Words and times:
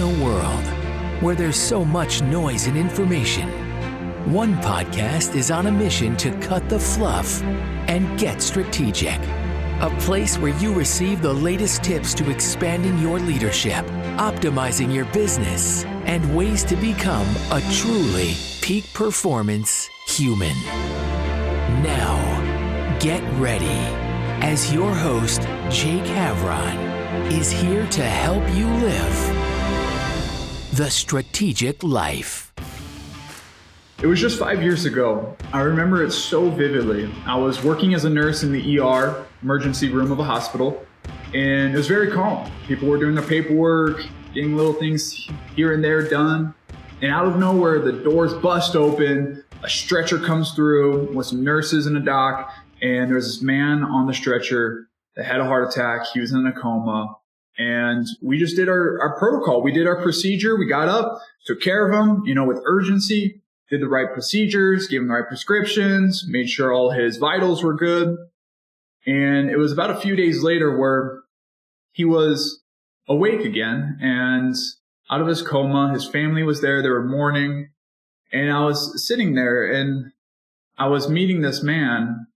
A 0.00 0.24
world 0.24 0.64
where 1.22 1.34
there's 1.34 1.58
so 1.58 1.84
much 1.84 2.22
noise 2.22 2.66
and 2.66 2.74
information, 2.74 3.46
one 4.32 4.54
podcast 4.62 5.34
is 5.34 5.50
on 5.50 5.66
a 5.66 5.70
mission 5.70 6.16
to 6.16 6.30
cut 6.38 6.66
the 6.70 6.78
fluff 6.78 7.42
and 7.86 8.18
get 8.18 8.40
strategic. 8.40 9.18
A 9.82 9.94
place 9.98 10.38
where 10.38 10.56
you 10.58 10.72
receive 10.72 11.20
the 11.20 11.34
latest 11.34 11.84
tips 11.84 12.14
to 12.14 12.30
expanding 12.30 12.98
your 12.98 13.18
leadership, 13.18 13.84
optimizing 14.16 14.90
your 14.90 15.04
business, 15.06 15.84
and 16.06 16.34
ways 16.34 16.64
to 16.64 16.76
become 16.76 17.28
a 17.52 17.60
truly 17.70 18.36
peak 18.62 18.90
performance 18.94 19.90
human. 20.06 20.56
Now, 21.82 22.96
get 23.00 23.22
ready 23.38 23.66
as 24.42 24.72
your 24.72 24.94
host, 24.94 25.42
Jake 25.68 26.04
Havron, 26.04 27.30
is 27.32 27.50
here 27.50 27.86
to 27.88 28.02
help 28.02 28.48
you 28.54 28.66
live 28.66 29.39
the 30.72 30.88
strategic 30.88 31.82
life. 31.82 32.52
It 34.00 34.06
was 34.06 34.20
just 34.20 34.38
five 34.38 34.62
years 34.62 34.84
ago. 34.84 35.36
I 35.52 35.62
remember 35.62 36.04
it 36.04 36.12
so 36.12 36.48
vividly. 36.48 37.12
I 37.26 37.36
was 37.36 37.62
working 37.64 37.92
as 37.92 38.04
a 38.04 38.10
nurse 38.10 38.44
in 38.44 38.52
the 38.52 38.78
ER, 38.78 39.26
emergency 39.42 39.88
room 39.90 40.12
of 40.12 40.20
a 40.20 40.24
hospital, 40.24 40.86
and 41.34 41.74
it 41.74 41.76
was 41.76 41.88
very 41.88 42.12
calm. 42.12 42.50
People 42.68 42.88
were 42.88 42.98
doing 42.98 43.16
their 43.16 43.26
paperwork, 43.26 44.06
getting 44.32 44.56
little 44.56 44.72
things 44.72 45.28
here 45.56 45.74
and 45.74 45.82
there 45.82 46.08
done. 46.08 46.54
And 47.02 47.12
out 47.12 47.26
of 47.26 47.36
nowhere, 47.36 47.80
the 47.80 47.92
doors 47.92 48.32
bust 48.34 48.76
open, 48.76 49.42
a 49.64 49.68
stretcher 49.68 50.20
comes 50.20 50.52
through 50.52 51.12
with 51.12 51.26
some 51.26 51.42
nurses 51.42 51.86
and 51.86 51.96
a 51.96 52.00
doc, 52.00 52.52
and 52.80 53.10
there's 53.10 53.26
this 53.26 53.42
man 53.42 53.82
on 53.82 54.06
the 54.06 54.14
stretcher 54.14 54.88
that 55.16 55.26
had 55.26 55.40
a 55.40 55.44
heart 55.44 55.68
attack. 55.68 56.06
He 56.14 56.20
was 56.20 56.32
in 56.32 56.46
a 56.46 56.52
coma. 56.52 57.16
And 57.60 58.06
we 58.22 58.38
just 58.38 58.56
did 58.56 58.70
our, 58.70 58.98
our 59.02 59.18
protocol. 59.18 59.62
We 59.62 59.70
did 59.70 59.86
our 59.86 60.00
procedure. 60.00 60.56
We 60.56 60.66
got 60.66 60.88
up, 60.88 61.20
took 61.44 61.60
care 61.60 61.86
of 61.86 61.92
him, 61.92 62.22
you 62.24 62.34
know, 62.34 62.46
with 62.46 62.62
urgency, 62.64 63.42
did 63.68 63.82
the 63.82 63.88
right 63.88 64.10
procedures, 64.10 64.88
gave 64.88 65.02
him 65.02 65.08
the 65.08 65.12
right 65.12 65.28
prescriptions, 65.28 66.24
made 66.26 66.48
sure 66.48 66.72
all 66.72 66.90
his 66.90 67.18
vitals 67.18 67.62
were 67.62 67.74
good. 67.74 68.16
And 69.06 69.50
it 69.50 69.58
was 69.58 69.72
about 69.72 69.90
a 69.90 70.00
few 70.00 70.16
days 70.16 70.42
later 70.42 70.74
where 70.74 71.20
he 71.92 72.06
was 72.06 72.62
awake 73.06 73.44
again 73.44 73.98
and 74.00 74.56
out 75.10 75.20
of 75.20 75.26
his 75.26 75.42
coma. 75.42 75.92
His 75.92 76.08
family 76.08 76.42
was 76.42 76.62
there. 76.62 76.80
They 76.80 76.88
were 76.88 77.04
mourning. 77.04 77.68
And 78.32 78.50
I 78.50 78.64
was 78.64 79.06
sitting 79.06 79.34
there 79.34 79.70
and 79.70 80.12
I 80.78 80.86
was 80.86 81.10
meeting 81.10 81.42
this 81.42 81.62
man 81.62 82.26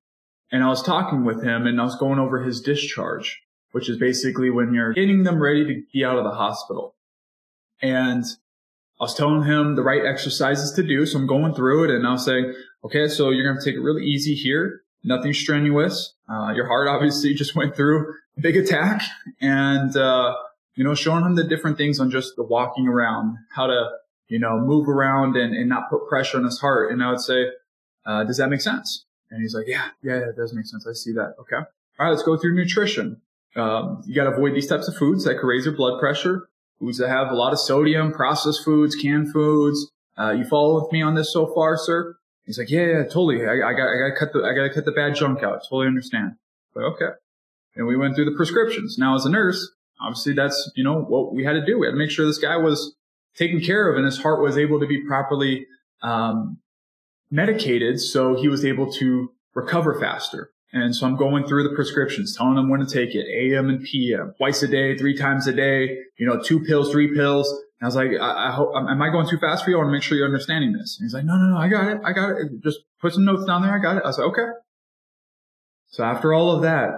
and 0.53 0.63
I 0.63 0.69
was 0.69 0.83
talking 0.83 1.25
with 1.25 1.43
him 1.43 1.67
and 1.67 1.81
I 1.81 1.85
was 1.85 1.97
going 1.97 2.19
over 2.19 2.43
his 2.43 2.61
discharge, 2.61 3.41
which 3.75 3.91
is 3.91 3.99
basically 3.99 4.51
when 4.51 4.73
you're 4.73 4.93
getting 4.93 5.25
them 5.25 5.43
ready 5.43 5.65
to 5.65 5.83
be 5.93 6.05
out 6.05 6.17
of 6.17 6.23
the 6.23 6.31
hospital. 6.31 6.95
And 7.83 8.25
I 9.01 9.03
was 9.03 9.17
telling 9.17 9.43
him 9.43 9.75
the 9.75 9.83
right 9.83 10.07
exercises 10.07 10.71
to 10.77 10.85
do. 10.85 11.05
So 11.05 11.19
I'm 11.19 11.27
going 11.27 11.55
through 11.55 11.85
it 11.85 11.91
and 11.91 12.07
I'll 12.07 12.17
say, 12.17 12.45
okay, 12.85 13.09
so 13.09 13.31
you're 13.31 13.45
going 13.45 13.59
to 13.59 13.65
take 13.65 13.75
it 13.75 13.83
really 13.83 14.05
easy 14.05 14.37
here. 14.37 14.83
Nothing 15.03 15.33
strenuous. 15.33 16.15
Uh, 16.31 16.53
your 16.55 16.69
heart 16.69 16.87
obviously 16.87 17.35
just 17.35 17.57
went 17.57 17.75
through 17.75 18.15
a 18.39 18.41
big 18.41 18.57
attack 18.57 19.03
and, 19.41 19.97
uh, 19.97 20.37
you 20.77 20.85
know, 20.85 20.95
showing 20.95 21.25
him 21.25 21.35
the 21.35 21.43
different 21.43 21.77
things 21.77 21.99
on 21.99 22.13
just 22.13 22.37
the 22.37 22.45
walking 22.45 22.87
around, 22.87 23.37
how 23.57 23.67
to, 23.67 23.89
you 24.29 24.39
know, 24.39 24.57
move 24.57 24.89
around 24.89 25.37
and, 25.37 25.53
and 25.53 25.69
not 25.69 25.91
put 25.91 26.09
pressure 26.09 26.39
on 26.39 26.45
his 26.45 26.61
heart. 26.61 26.93
And 26.93 27.03
I 27.03 27.11
would 27.11 27.21
say, 27.21 27.47
uh, 28.07 28.23
does 28.23 28.37
that 28.37 28.51
make 28.51 28.61
sense? 28.61 29.05
And 29.33 29.43
he's 29.43 29.53
like, 29.53 29.67
yeah, 29.67 29.89
yeah, 30.01 30.29
it 30.29 30.37
does 30.37 30.55
make 30.55 30.67
sense. 30.67 30.87
I 30.87 30.93
see 30.93 31.11
that. 31.15 31.35
Okay. 31.41 31.57
All 31.57 31.67
right. 31.99 32.11
Let's 32.11 32.23
go 32.23 32.37
through 32.37 32.55
nutrition. 32.55 33.21
Um, 33.57 34.03
you 34.07 34.15
got 34.15 34.25
to 34.25 34.31
avoid 34.31 34.55
these 34.55 34.67
types 34.67 34.89
of 34.89 34.97
foods 34.97 35.25
that 35.25 35.39
could 35.39 35.47
raise 35.47 35.65
your 35.65 35.75
blood 35.75 36.01
pressure. 36.01 36.49
Foods 36.81 36.99
that 36.99 37.09
have 37.09 37.29
a 37.31 37.35
lot 37.35 37.53
of 37.53 37.61
sodium, 37.61 38.13
processed 38.13 38.65
foods, 38.65 38.97
canned 38.97 39.33
foods. 39.33 39.91
Uh, 40.19 40.33
you 40.33 40.45
follow 40.45 40.81
with 40.81 40.93
me 40.93 41.03
on 41.03 41.15
this 41.15 41.33
so 41.33 41.47
far, 41.55 41.77
sir? 41.77 42.17
He's 42.47 42.59
like, 42.59 42.71
yeah, 42.71 42.87
yeah, 42.87 43.03
totally. 43.05 43.47
I, 43.47 43.53
I 43.53 43.73
got, 43.73 43.89
I 43.89 43.97
got 43.97 44.09
to 44.09 44.17
cut 44.19 44.33
the, 44.33 44.41
I 44.45 44.55
got 44.55 44.65
to 44.65 44.75
cut 44.75 44.85
the 44.85 44.93
bad 44.93 45.15
junk 45.15 45.43
out. 45.43 45.63
Totally 45.63 45.87
understand. 45.87 46.33
But 46.75 46.85
okay. 46.85 47.09
And 47.77 47.87
we 47.87 47.97
went 47.97 48.15
through 48.15 48.27
the 48.27 48.37
prescriptions. 48.37 48.99
Now, 48.99 49.15
as 49.15 49.25
a 49.25 49.31
nurse, 49.31 49.71
obviously 50.01 50.35
that's, 50.35 50.71
you 50.77 50.85
know, 50.85 51.01
what 51.01 51.35
we 51.35 51.45
had 51.45 51.53
to 51.53 51.65
do. 51.65 51.79
We 51.79 51.87
had 51.87 51.93
to 51.93 51.99
make 51.99 52.11
sure 52.11 52.27
this 52.27 52.39
guy 52.39 52.57
was 52.57 52.95
taken 53.37 53.61
care 53.61 53.91
of 53.91 53.97
and 53.97 54.05
his 54.05 54.21
heart 54.21 54.43
was 54.43 54.59
able 54.59 54.79
to 54.81 54.87
be 54.87 55.03
properly, 55.07 55.67
um, 56.03 56.59
medicated 57.31 58.01
so 58.01 58.37
he 58.37 58.49
was 58.49 58.65
able 58.65 58.93
to 58.93 59.33
recover 59.55 59.99
faster. 59.99 60.51
And 60.75 60.95
so 60.95 61.07
I'm 61.07 61.15
going 61.15 61.47
through 61.47 61.69
the 61.69 61.75
prescriptions, 61.77 62.37
telling 62.37 62.57
them 62.57 62.69
when 62.69 62.81
to 62.81 62.87
take 62.87 63.15
it, 63.15 63.27
AM 63.33 63.69
and 63.69 63.85
PM, 63.85 64.35
twice 64.39 64.61
a 64.65 64.67
day, 64.67 64.99
three 64.99 65.17
times 65.17 65.47
a 65.47 65.53
day, 65.53 65.99
you 66.19 66.27
know, 66.27 66.43
two 66.43 66.65
pills, 66.65 66.91
three 66.91 67.15
pills. 67.15 67.49
And 67.49 67.83
I 67.83 67.87
was 67.87 67.95
like, 67.95 68.09
I, 68.21 68.49
I 68.49 68.53
hope, 68.53 68.75
am 68.75 69.01
I 69.01 69.09
going 69.11 69.29
too 69.29 69.39
fast 69.39 69.63
for 69.63 69.71
you? 69.71 69.77
I 69.77 69.79
want 69.79 69.91
to 69.91 69.93
make 69.93 70.03
sure 70.03 70.19
you're 70.19 70.27
understanding 70.27 70.73
this. 70.73 70.99
And 70.99 71.07
he's 71.07 71.15
like, 71.15 71.25
no, 71.25 71.37
no, 71.37 71.55
no, 71.55 71.57
I 71.57 71.69
got 71.69 71.87
it. 71.93 72.01
I 72.05 72.13
got 72.13 72.31
it. 72.31 72.61
Just 72.65 72.81
put 73.01 73.15
some 73.15 73.25
notes 73.25 73.45
down 73.45 73.63
there. 73.63 73.73
I 73.73 73.81
got 73.81 73.99
it. 73.99 74.03
I 74.03 74.09
was 74.09 74.19
like, 74.19 74.27
okay. 74.31 74.49
So 75.91 76.03
after 76.03 76.35
all 76.35 76.57
of 76.57 76.63
that, 76.63 76.91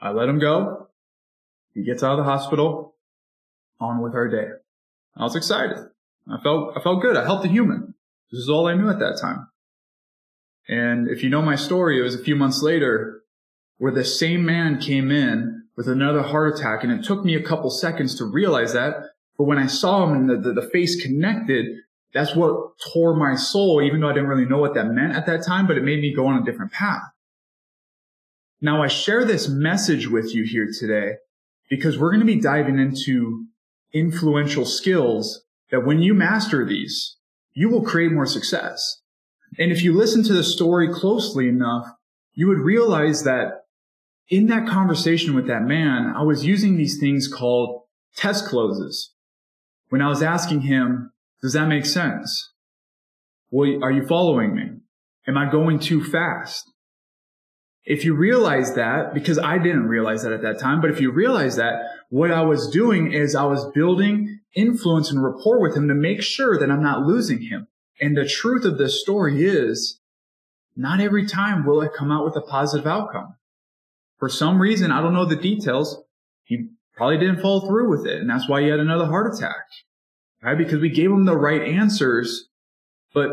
I 0.00 0.12
let 0.12 0.28
him 0.28 0.38
go. 0.38 0.86
He 1.74 1.82
gets 1.82 2.04
out 2.04 2.12
of 2.12 2.18
the 2.18 2.30
hospital 2.30 2.94
on 3.80 4.02
with 4.02 4.14
our 4.14 4.28
day. 4.28 4.50
I 5.16 5.24
was 5.24 5.34
excited. 5.34 5.78
I 6.30 6.40
felt, 6.44 6.76
I 6.76 6.80
felt 6.80 7.02
good. 7.02 7.16
I 7.16 7.24
helped 7.24 7.44
a 7.44 7.48
human. 7.48 7.94
This 8.30 8.38
is 8.38 8.48
all 8.48 8.68
I 8.68 8.74
knew 8.74 8.88
at 8.88 9.00
that 9.00 9.18
time. 9.20 9.48
And 10.68 11.08
if 11.08 11.22
you 11.22 11.30
know 11.30 11.42
my 11.42 11.56
story, 11.56 11.98
it 11.98 12.02
was 12.02 12.14
a 12.14 12.22
few 12.22 12.36
months 12.36 12.62
later 12.62 13.22
where 13.78 13.92
the 13.92 14.04
same 14.04 14.44
man 14.44 14.80
came 14.80 15.10
in 15.10 15.64
with 15.76 15.88
another 15.88 16.22
heart 16.22 16.56
attack. 16.56 16.84
And 16.84 16.92
it 16.92 17.04
took 17.04 17.24
me 17.24 17.34
a 17.34 17.42
couple 17.42 17.70
seconds 17.70 18.14
to 18.16 18.24
realize 18.24 18.72
that. 18.72 18.94
But 19.36 19.44
when 19.44 19.58
I 19.58 19.66
saw 19.66 20.04
him 20.04 20.14
and 20.14 20.30
the, 20.30 20.36
the, 20.36 20.60
the 20.60 20.68
face 20.68 21.00
connected, 21.00 21.66
that's 22.12 22.34
what 22.36 22.78
tore 22.92 23.16
my 23.16 23.34
soul, 23.34 23.82
even 23.82 24.00
though 24.00 24.08
I 24.08 24.12
didn't 24.12 24.28
really 24.28 24.46
know 24.46 24.58
what 24.58 24.74
that 24.74 24.86
meant 24.86 25.16
at 25.16 25.26
that 25.26 25.44
time, 25.44 25.66
but 25.66 25.76
it 25.76 25.82
made 25.82 26.00
me 26.00 26.14
go 26.14 26.26
on 26.26 26.40
a 26.40 26.44
different 26.44 26.72
path. 26.72 27.02
Now 28.60 28.82
I 28.82 28.88
share 28.88 29.24
this 29.24 29.48
message 29.48 30.08
with 30.08 30.34
you 30.34 30.44
here 30.44 30.68
today 30.72 31.16
because 31.68 31.98
we're 31.98 32.10
going 32.10 32.20
to 32.20 32.26
be 32.26 32.40
diving 32.40 32.78
into 32.78 33.46
influential 33.92 34.64
skills 34.64 35.44
that 35.70 35.84
when 35.84 35.98
you 36.00 36.14
master 36.14 36.64
these, 36.64 37.16
you 37.52 37.68
will 37.68 37.82
create 37.82 38.12
more 38.12 38.26
success. 38.26 39.00
And 39.58 39.70
if 39.70 39.82
you 39.82 39.96
listen 39.96 40.22
to 40.24 40.32
the 40.32 40.44
story 40.44 40.92
closely 40.92 41.48
enough, 41.48 41.86
you 42.32 42.48
would 42.48 42.58
realize 42.58 43.22
that 43.22 43.64
in 44.28 44.46
that 44.48 44.66
conversation 44.66 45.34
with 45.34 45.46
that 45.46 45.62
man, 45.62 46.12
I 46.16 46.22
was 46.22 46.44
using 46.44 46.76
these 46.76 46.98
things 46.98 47.28
called 47.28 47.82
test 48.16 48.46
closes. 48.46 49.12
When 49.90 50.02
I 50.02 50.08
was 50.08 50.22
asking 50.22 50.62
him, 50.62 51.12
does 51.42 51.52
that 51.52 51.68
make 51.68 51.86
sense? 51.86 52.52
Well, 53.50 53.84
are 53.84 53.92
you 53.92 54.06
following 54.06 54.54
me? 54.54 54.70
Am 55.28 55.36
I 55.36 55.50
going 55.50 55.78
too 55.78 56.02
fast? 56.02 56.70
If 57.84 58.04
you 58.04 58.14
realize 58.14 58.74
that, 58.74 59.12
because 59.12 59.38
I 59.38 59.58
didn't 59.58 59.88
realize 59.88 60.22
that 60.22 60.32
at 60.32 60.42
that 60.42 60.58
time, 60.58 60.80
but 60.80 60.90
if 60.90 61.00
you 61.00 61.12
realize 61.12 61.56
that, 61.56 61.74
what 62.08 62.30
I 62.30 62.42
was 62.42 62.70
doing 62.70 63.12
is 63.12 63.34
I 63.34 63.44
was 63.44 63.70
building 63.74 64.40
influence 64.56 65.10
and 65.10 65.22
rapport 65.22 65.60
with 65.60 65.76
him 65.76 65.88
to 65.88 65.94
make 65.94 66.22
sure 66.22 66.58
that 66.58 66.70
I'm 66.70 66.82
not 66.82 67.06
losing 67.06 67.42
him. 67.42 67.68
And 68.00 68.16
the 68.16 68.28
truth 68.28 68.64
of 68.64 68.78
this 68.78 69.00
story 69.00 69.44
is 69.44 70.00
not 70.76 71.00
every 71.00 71.26
time 71.26 71.64
will 71.64 71.82
it 71.82 71.92
come 71.96 72.10
out 72.10 72.24
with 72.24 72.36
a 72.36 72.40
positive 72.40 72.86
outcome. 72.86 73.36
For 74.18 74.28
some 74.28 74.60
reason, 74.60 74.90
I 74.90 75.00
don't 75.00 75.14
know 75.14 75.24
the 75.24 75.36
details. 75.36 76.02
He 76.44 76.68
probably 76.96 77.18
didn't 77.18 77.40
follow 77.40 77.66
through 77.66 77.90
with 77.90 78.06
it. 78.06 78.20
And 78.20 78.28
that's 78.28 78.48
why 78.48 78.62
he 78.62 78.68
had 78.68 78.80
another 78.80 79.06
heart 79.06 79.32
attack, 79.32 79.66
right? 80.42 80.58
Because 80.58 80.80
we 80.80 80.90
gave 80.90 81.10
him 81.10 81.24
the 81.24 81.36
right 81.36 81.62
answers, 81.62 82.48
but 83.12 83.30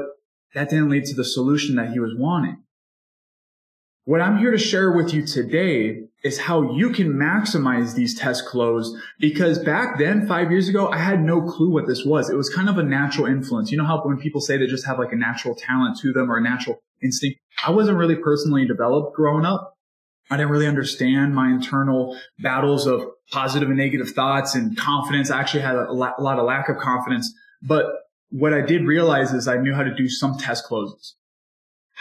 that 0.54 0.70
didn't 0.70 0.90
lead 0.90 1.06
to 1.06 1.16
the 1.16 1.24
solution 1.24 1.76
that 1.76 1.92
he 1.92 2.00
was 2.00 2.14
wanting. 2.16 2.64
What 4.06 4.20
I'm 4.20 4.40
here 4.40 4.50
to 4.50 4.58
share 4.58 4.92
with 4.92 5.14
you 5.14 5.24
today 5.28 6.06
is 6.24 6.40
how 6.40 6.74
you 6.74 6.90
can 6.90 7.14
maximize 7.14 7.94
these 7.94 8.18
test 8.18 8.48
close 8.48 8.96
because 9.20 9.60
back 9.60 10.00
then, 10.00 10.28
five 10.28 10.50
years 10.50 10.68
ago, 10.68 10.88
I 10.88 10.98
had 10.98 11.22
no 11.22 11.42
clue 11.42 11.72
what 11.72 11.86
this 11.86 12.04
was. 12.04 12.28
It 12.28 12.36
was 12.36 12.50
kind 12.50 12.68
of 12.68 12.80
a 12.80 12.84
natural 12.84 13.28
influence. 13.28 13.72
You 13.72 13.78
know 13.78 13.86
how 13.86 14.02
when 14.04 14.18
people 14.18 14.42
say 14.42 14.58
they 14.58 14.66
just 14.66 14.88
have 14.88 14.98
like 14.98 15.12
a 15.12 15.16
natural 15.16 15.54
talent 15.54 16.00
to 16.00 16.14
them 16.14 16.32
or 16.32 16.38
a 16.38 16.42
natural 16.42 16.82
instinct? 17.04 17.40
I 17.64 17.70
wasn't 17.70 18.00
really 18.00 18.16
personally 18.16 18.66
developed 18.66 19.16
growing 19.16 19.46
up. 19.46 19.76
I 20.32 20.38
didn't 20.38 20.52
really 20.52 20.68
understand 20.68 21.36
my 21.36 21.52
internal 21.52 22.18
battles 22.40 22.88
of 22.88 23.06
positive 23.32 23.70
and 23.70 23.78
negative 23.78 24.12
thoughts 24.12 24.56
and 24.56 24.76
confidence. 24.76 25.30
I 25.30 25.40
actually 25.40 25.62
had 25.62 25.76
a 25.76 25.94
lot 25.94 26.40
of 26.40 26.46
lack 26.46 26.70
of 26.70 26.78
confidence, 26.78 27.32
but 27.62 27.86
what 28.30 28.52
I 28.52 28.62
did 28.62 28.88
realize 28.88 29.32
is 29.32 29.48
I 29.48 29.58
knew 29.58 29.76
how 29.76 29.84
to 29.84 29.94
do 29.94 30.10
some 30.10 30.40
test 30.40 30.64
closes. 30.64 31.16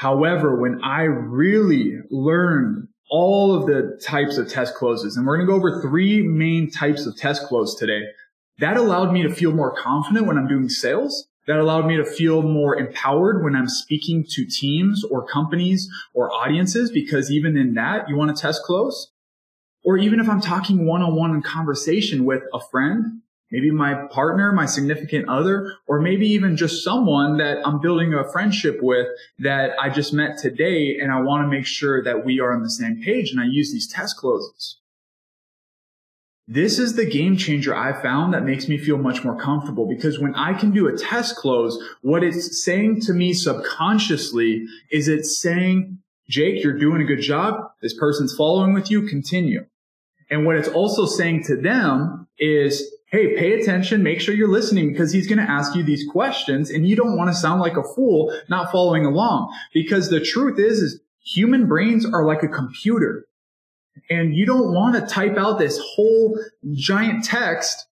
However, 0.00 0.58
when 0.58 0.82
I 0.82 1.02
really 1.02 1.98
learned 2.10 2.88
all 3.10 3.54
of 3.54 3.66
the 3.66 4.00
types 4.02 4.38
of 4.38 4.48
test 4.48 4.74
closes. 4.74 5.16
And 5.16 5.26
we're 5.26 5.36
going 5.36 5.46
to 5.46 5.52
go 5.52 5.56
over 5.56 5.82
three 5.82 6.22
main 6.22 6.70
types 6.70 7.04
of 7.04 7.16
test 7.16 7.42
close 7.48 7.74
today. 7.74 8.02
That 8.60 8.78
allowed 8.78 9.12
me 9.12 9.22
to 9.22 9.34
feel 9.34 9.52
more 9.52 9.74
confident 9.76 10.26
when 10.26 10.38
I'm 10.38 10.48
doing 10.48 10.70
sales. 10.70 11.26
That 11.46 11.58
allowed 11.58 11.86
me 11.86 11.96
to 11.96 12.04
feel 12.04 12.40
more 12.40 12.78
empowered 12.78 13.44
when 13.44 13.54
I'm 13.54 13.68
speaking 13.68 14.24
to 14.30 14.46
teams 14.46 15.04
or 15.04 15.26
companies 15.26 15.86
or 16.14 16.32
audiences, 16.32 16.90
because 16.90 17.30
even 17.30 17.56
in 17.58 17.74
that, 17.74 18.08
you 18.08 18.16
want 18.16 18.34
to 18.34 18.40
test 18.40 18.62
close. 18.62 19.10
Or 19.84 19.98
even 19.98 20.18
if 20.18 20.30
I'm 20.30 20.40
talking 20.40 20.86
one 20.86 21.02
on 21.02 21.14
one 21.14 21.34
in 21.34 21.42
conversation 21.42 22.24
with 22.24 22.42
a 22.54 22.60
friend, 22.70 23.22
maybe 23.50 23.70
my 23.70 24.06
partner, 24.10 24.52
my 24.52 24.66
significant 24.66 25.28
other, 25.28 25.74
or 25.86 26.00
maybe 26.00 26.26
even 26.28 26.56
just 26.56 26.84
someone 26.84 27.38
that 27.38 27.58
I'm 27.66 27.80
building 27.80 28.14
a 28.14 28.30
friendship 28.30 28.78
with 28.80 29.08
that 29.38 29.72
I 29.80 29.90
just 29.90 30.12
met 30.12 30.38
today. 30.38 30.98
And 31.00 31.12
I 31.12 31.20
want 31.20 31.44
to 31.44 31.48
make 31.48 31.66
sure 31.66 32.02
that 32.02 32.24
we 32.24 32.40
are 32.40 32.52
on 32.52 32.62
the 32.62 32.70
same 32.70 33.02
page. 33.02 33.30
And 33.30 33.40
I 33.40 33.46
use 33.46 33.72
these 33.72 33.88
test 33.88 34.16
closes. 34.16 34.78
This 36.52 36.80
is 36.80 36.96
the 36.96 37.06
game 37.06 37.36
changer 37.36 37.76
I 37.76 37.92
found 38.02 38.34
that 38.34 38.42
makes 38.42 38.66
me 38.66 38.76
feel 38.76 38.98
much 38.98 39.22
more 39.22 39.36
comfortable 39.36 39.86
because 39.86 40.18
when 40.18 40.34
I 40.34 40.52
can 40.52 40.72
do 40.72 40.88
a 40.88 40.98
test 40.98 41.36
close, 41.36 41.80
what 42.02 42.24
it's 42.24 42.64
saying 42.64 43.02
to 43.02 43.12
me 43.12 43.32
subconsciously 43.32 44.66
is 44.90 45.06
it's 45.06 45.40
saying, 45.40 45.98
Jake, 46.28 46.64
you're 46.64 46.76
doing 46.76 47.02
a 47.02 47.04
good 47.04 47.20
job. 47.20 47.70
This 47.82 47.96
person's 47.96 48.34
following 48.34 48.72
with 48.72 48.90
you. 48.90 49.02
Continue. 49.02 49.66
And 50.28 50.44
what 50.44 50.56
it's 50.56 50.68
also 50.68 51.06
saying 51.06 51.44
to 51.44 51.56
them 51.56 52.26
is, 52.36 52.96
Hey, 53.10 53.34
pay 53.36 53.60
attention. 53.60 54.04
Make 54.04 54.20
sure 54.20 54.34
you're 54.34 54.46
listening 54.46 54.92
because 54.92 55.12
he's 55.12 55.26
going 55.26 55.44
to 55.44 55.50
ask 55.50 55.74
you 55.74 55.82
these 55.82 56.06
questions 56.08 56.70
and 56.70 56.86
you 56.86 56.94
don't 56.94 57.16
want 57.16 57.28
to 57.28 57.34
sound 57.34 57.60
like 57.60 57.76
a 57.76 57.82
fool 57.82 58.32
not 58.48 58.70
following 58.70 59.04
along 59.04 59.52
because 59.74 60.10
the 60.10 60.20
truth 60.20 60.60
is, 60.60 60.78
is 60.78 61.00
human 61.20 61.66
brains 61.66 62.06
are 62.06 62.24
like 62.24 62.44
a 62.44 62.48
computer 62.48 63.26
and 64.08 64.36
you 64.36 64.46
don't 64.46 64.72
want 64.72 64.94
to 64.94 65.12
type 65.12 65.36
out 65.36 65.58
this 65.58 65.80
whole 65.94 66.38
giant 66.72 67.24
text 67.24 67.88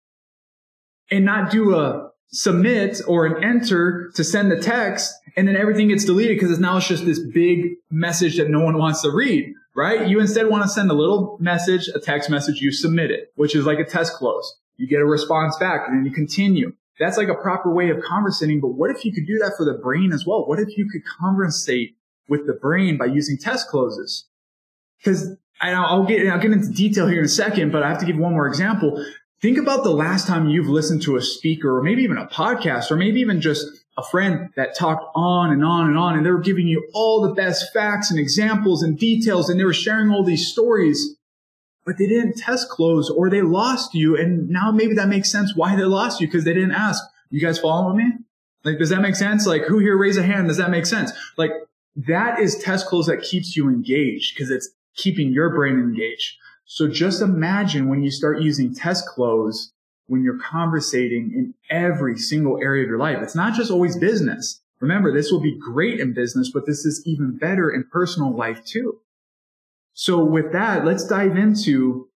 and 1.11 1.25
not 1.25 1.51
do 1.51 1.75
a 1.75 2.11
submit 2.29 3.01
or 3.09 3.27
an 3.27 3.43
enter 3.43 4.13
to 4.15 4.23
send 4.23 4.53
the 4.53 4.61
text 4.61 5.13
and 5.37 5.49
then 5.49 5.57
everything 5.57 5.89
gets 5.89 6.05
deleted 6.05 6.39
because 6.39 6.57
now 6.61 6.77
it's 6.77 6.87
just 6.87 7.05
this 7.05 7.19
big 7.19 7.71
message 7.91 8.37
that 8.37 8.49
no 8.49 8.61
one 8.61 8.79
wants 8.79 9.03
to 9.03 9.11
read 9.11 9.53
right? 9.75 10.09
You 10.09 10.19
instead 10.19 10.49
want 10.49 10.65
to 10.65 10.69
send 10.69 10.91
a 10.91 10.95
little 10.95 11.37
message, 11.39 11.89
a 11.95 12.01
text 12.01 12.29
message, 12.29 12.61
you 12.61 12.73
submit 12.73 13.13
it, 13.13 13.33
which 13.37 13.55
is 13.55 13.65
like 13.65 13.79
a 13.79 13.85
test 13.85 14.15
close. 14.15 14.59
You 14.79 14.89
get 14.89 15.01
a 15.01 15.05
response 15.05 15.57
back 15.59 15.87
and 15.87 15.99
then 15.99 16.07
you 16.07 16.13
continue. 16.13 16.73
That's 16.99 17.19
like 17.19 17.29
a 17.29 17.35
proper 17.35 17.73
way 17.73 17.91
of 17.91 18.01
conversating. 18.03 18.61
But 18.61 18.69
what 18.69 18.91
if 18.91 19.05
you 19.05 19.13
could 19.13 19.27
do 19.27 19.39
that 19.39 19.53
for 19.57 19.65
the 19.65 19.75
brain 19.75 20.13
as 20.13 20.25
well? 20.27 20.47
What 20.47 20.59
if 20.59 20.77
you 20.77 20.89
could 20.91 21.03
conversate 21.05 21.97
with 22.29 22.47
the 22.47 22.55
brain 22.55 22.97
by 22.97 23.07
using 23.07 23.37
test 23.37 23.69
closes? 23.69 24.27
Because 24.99 25.37
I'll 25.61 26.05
get, 26.05 26.27
I'll 26.29 26.41
get 26.41 26.53
into 26.53 26.71
detail 26.71 27.07
here 27.07 27.19
in 27.19 27.25
a 27.25 27.29
second, 27.29 27.73
but 27.73 27.83
I 27.83 27.89
have 27.89 27.99
to 27.99 28.07
give 28.07 28.17
one 28.17 28.33
more 28.33 28.47
example. 28.47 29.05
Think 29.41 29.59
about 29.59 29.85
the 29.85 29.91
last 29.91 30.27
time 30.27 30.49
you've 30.49 30.69
listened 30.69 31.03
to 31.03 31.17
a 31.17 31.23
speaker 31.23 31.77
or 31.77 31.83
maybe 31.83 32.03
even 32.03 32.19
a 32.19 32.27
podcast 32.27 32.91
or 32.91 32.97
maybe 32.97 33.21
even 33.21 33.41
just 33.41 33.67
a 33.97 34.03
friend 34.03 34.51
that 34.57 34.77
talked 34.77 35.05
on 35.15 35.51
and 35.53 35.65
on 35.65 35.89
and 35.89 35.99
on 35.99 36.17
and 36.17 36.25
they 36.25 36.31
were 36.31 36.41
giving 36.41 36.67
you 36.67 36.89
all 36.95 37.21
the 37.21 37.35
best 37.35 37.73
facts 37.73 38.11
and 38.11 38.19
examples 38.19 38.83
and 38.83 38.99
details 38.99 39.49
and 39.49 39.59
they 39.59 39.65
were 39.65 39.73
sharing 39.73 40.11
all 40.11 40.25
these 40.25 40.51
stories, 40.51 41.17
but 41.89 41.97
they 41.97 42.07
didn't 42.07 42.37
test 42.37 42.69
close 42.69 43.09
or 43.09 43.31
they 43.31 43.41
lost 43.41 43.95
you. 43.95 44.15
And 44.15 44.51
now 44.51 44.71
maybe 44.71 44.93
that 44.97 45.09
makes 45.09 45.33
sense 45.33 45.57
why 45.57 45.75
they 45.75 45.85
lost 45.85 46.21
you 46.21 46.27
because 46.27 46.45
they 46.45 46.53
didn't 46.53 46.73
ask, 46.73 47.03
you 47.31 47.41
guys 47.41 47.59
following 47.59 47.97
me? 47.97 48.13
Like, 48.63 48.79
does 48.79 48.91
that 48.91 49.01
make 49.01 49.17
sense? 49.17 49.47
Like, 49.47 49.63
who 49.63 49.79
here 49.79 49.97
raise 49.97 50.19
a 50.19 50.23
hand? 50.23 50.49
Does 50.49 50.59
that 50.59 50.69
make 50.69 50.85
sense? 50.85 51.13
Like, 51.39 51.53
that 51.97 52.41
is 52.41 52.59
test 52.59 52.89
close 52.89 53.07
that 53.07 53.23
keeps 53.23 53.57
you 53.57 53.71
engaged 53.71 54.35
because 54.35 54.51
it's 54.51 54.69
keeping 54.97 55.33
your 55.33 55.49
brain 55.49 55.77
engaged. 55.77 56.37
So 56.67 56.89
just 56.89 57.23
imagine 57.23 57.89
when 57.89 58.03
you 58.03 58.11
start 58.11 58.43
using 58.43 58.75
test 58.75 59.07
close 59.07 59.73
when 60.09 60.23
you're 60.23 60.39
conversating 60.39 61.33
in 61.35 61.55
every 61.71 62.19
single 62.19 62.59
area 62.59 62.83
of 62.83 62.89
your 62.91 62.99
life. 62.99 63.19
It's 63.23 63.35
not 63.35 63.55
just 63.55 63.71
always 63.71 63.97
business. 63.97 64.61
Remember, 64.81 65.11
this 65.11 65.33
will 65.33 65.41
be 65.41 65.59
great 65.59 66.01
in 66.01 66.13
business, 66.13 66.51
but 66.53 66.67
this 66.67 66.85
is 66.85 67.03
even 67.07 67.39
better 67.39 67.71
in 67.71 67.85
personal 67.85 68.37
life 68.37 68.63
too. 68.63 69.01
So 69.99 70.25
with 70.25 70.53
that, 70.53 70.85
let's 70.85 71.05
dive 71.05 71.37
into 71.37 72.09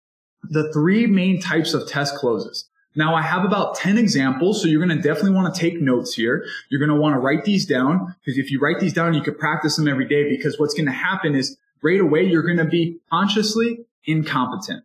the 0.44 0.72
three 0.72 1.07
main 1.07 1.39
types 1.39 1.74
of 1.74 1.88
test 1.88 2.16
closes. 2.16 2.68
Now 2.95 3.16
I 3.16 3.22
have 3.22 3.45
about 3.45 3.75
10 3.75 3.98
examples, 3.98 4.62
so 4.62 4.68
you're 4.68 4.86
going 4.86 4.95
to 4.95 5.01
definitely 5.01 5.31
want 5.31 5.54
to 5.54 5.60
take 5.60 5.81
notes 5.81 6.13
here. 6.13 6.45
You're 6.69 6.80
going 6.80 6.89
to 6.89 7.01
want 7.01 7.16
to 7.16 7.19
write 7.19 7.45
these 7.45 7.66
down 7.66 8.16
because 8.24 8.38
if 8.38 8.51
you 8.51 8.60
write 8.60 8.80
these 8.80 8.94
down, 8.94 9.13
you 9.13 9.22
could 9.22 9.39
practice 9.39 9.78
them 9.78 9.88
every 9.88 10.07
day 10.07 10.30
because 10.30 10.60
what's 10.60 10.74
going 10.74 10.88
to 10.88 10.92
happen 10.92 11.36
is 11.36 11.57
right 11.81 12.00
away, 12.00 12.24
you're 12.24 12.44
going 12.44 12.57
to 12.57 12.66
be 12.66 13.00
consciously 13.10 13.86
incompetent 14.04 14.84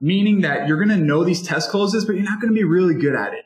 meaning 0.00 0.40
that 0.40 0.66
you're 0.66 0.82
going 0.82 0.88
to 0.88 0.96
know 0.96 1.24
these 1.24 1.42
test 1.42 1.70
closes, 1.70 2.04
but 2.04 2.14
you're 2.14 2.24
not 2.24 2.40
going 2.40 2.52
to 2.52 2.58
be 2.58 2.64
really 2.64 2.94
good 2.94 3.14
at 3.14 3.34
it. 3.34 3.44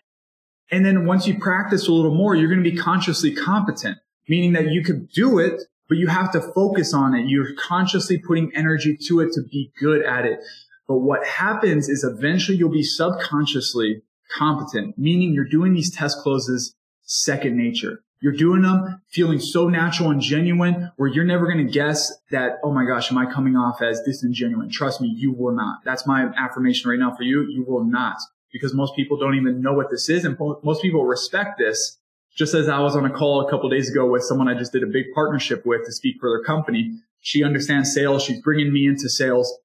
And 0.71 0.85
then 0.85 1.07
once 1.07 1.27
you 1.27 1.39
practice 1.39 1.89
a 1.89 1.93
little 1.93 2.15
more, 2.15 2.35
you're 2.35 2.49
going 2.49 2.63
to 2.63 2.71
be 2.71 2.77
consciously 2.77 3.35
competent, 3.35 3.99
meaning 4.29 4.53
that 4.53 4.69
you 4.69 4.83
could 4.83 5.11
do 5.11 5.39
it, 5.39 5.63
but 5.89 5.99
you 5.99 6.07
have 6.09 6.33
to 6.33 6.41
focus 6.41 6.95
on 6.95 7.15
it. 7.15 7.27
You're 7.29 7.55
consciously 7.59 8.19
putting 8.19 8.53
energy 8.55 8.97
to 9.09 9.21
it 9.21 9.33
to 9.33 9.43
be 9.43 9.73
good 9.79 10.03
at 10.05 10.25
it. 10.25 10.41
But 10.87 10.99
what 10.99 11.27
happens 11.27 11.89
is 11.89 12.05
eventually 12.05 12.59
you'll 12.59 12.71
be 12.71 12.83
subconsciously 12.83 14.03
competent, 14.37 14.99
meaning 14.99 15.33
you're 15.33 15.49
doing 15.49 15.75
these 15.75 15.95
test 15.95 16.19
closes 16.19 16.75
second 17.03 17.57
nature. 17.57 18.01
You're 18.21 18.33
doing 18.33 18.63
them 18.63 19.03
feeling 19.09 19.39
so 19.39 19.69
natural 19.69 20.11
and 20.11 20.21
genuine 20.21 20.91
where 20.97 21.11
you're 21.11 21.25
never 21.25 21.45
going 21.45 21.67
to 21.67 21.71
guess 21.71 22.11
that, 22.31 22.53
oh 22.65 22.73
my 22.73 22.87
gosh, 22.87 23.11
am 23.13 23.19
I 23.19 23.31
coming 23.31 23.55
off 23.55 23.83
as 23.83 24.01
disingenuine? 24.01 24.71
Trust 24.71 25.03
me, 25.03 25.13
you 25.15 25.33
will 25.33 25.55
not. 25.55 25.81
That's 25.85 26.07
my 26.07 26.31
affirmation 26.37 26.89
right 26.89 26.99
now 26.99 27.15
for 27.15 27.23
you. 27.23 27.43
You 27.43 27.65
will 27.69 27.85
not 27.85 28.17
because 28.51 28.73
most 28.73 28.97
people 28.97 29.19
don't 29.19 29.35
even 29.35 29.61
know 29.61 29.75
what 29.75 29.91
this 29.91 30.09
is. 30.09 30.25
And 30.25 30.39
most 30.63 30.81
people 30.81 31.05
respect 31.05 31.59
this. 31.59 31.99
Just 32.37 32.55
as 32.55 32.69
I 32.69 32.81
was 32.81 32.97
on 32.97 33.05
a 33.05 33.11
call 33.11 33.47
a 33.47 33.51
couple 33.51 33.69
days 33.69 33.91
ago 33.91 34.07
with 34.09 34.25
someone 34.25 34.49
I 34.49 34.55
just 34.55 34.73
did 34.73 34.83
a 34.83 34.87
big 34.87 35.07
partnership 35.15 35.65
with 35.65 35.85
to 35.87 35.93
speak 35.93 36.17
for 36.21 36.29
their 36.31 36.43
company. 36.43 36.99
She 37.21 37.45
understands 37.45 37.95
sales. 37.95 38.23
She's 38.23 38.41
bringing 38.43 38.73
me 38.73 38.87
into 38.87 39.09
sales 39.09 39.57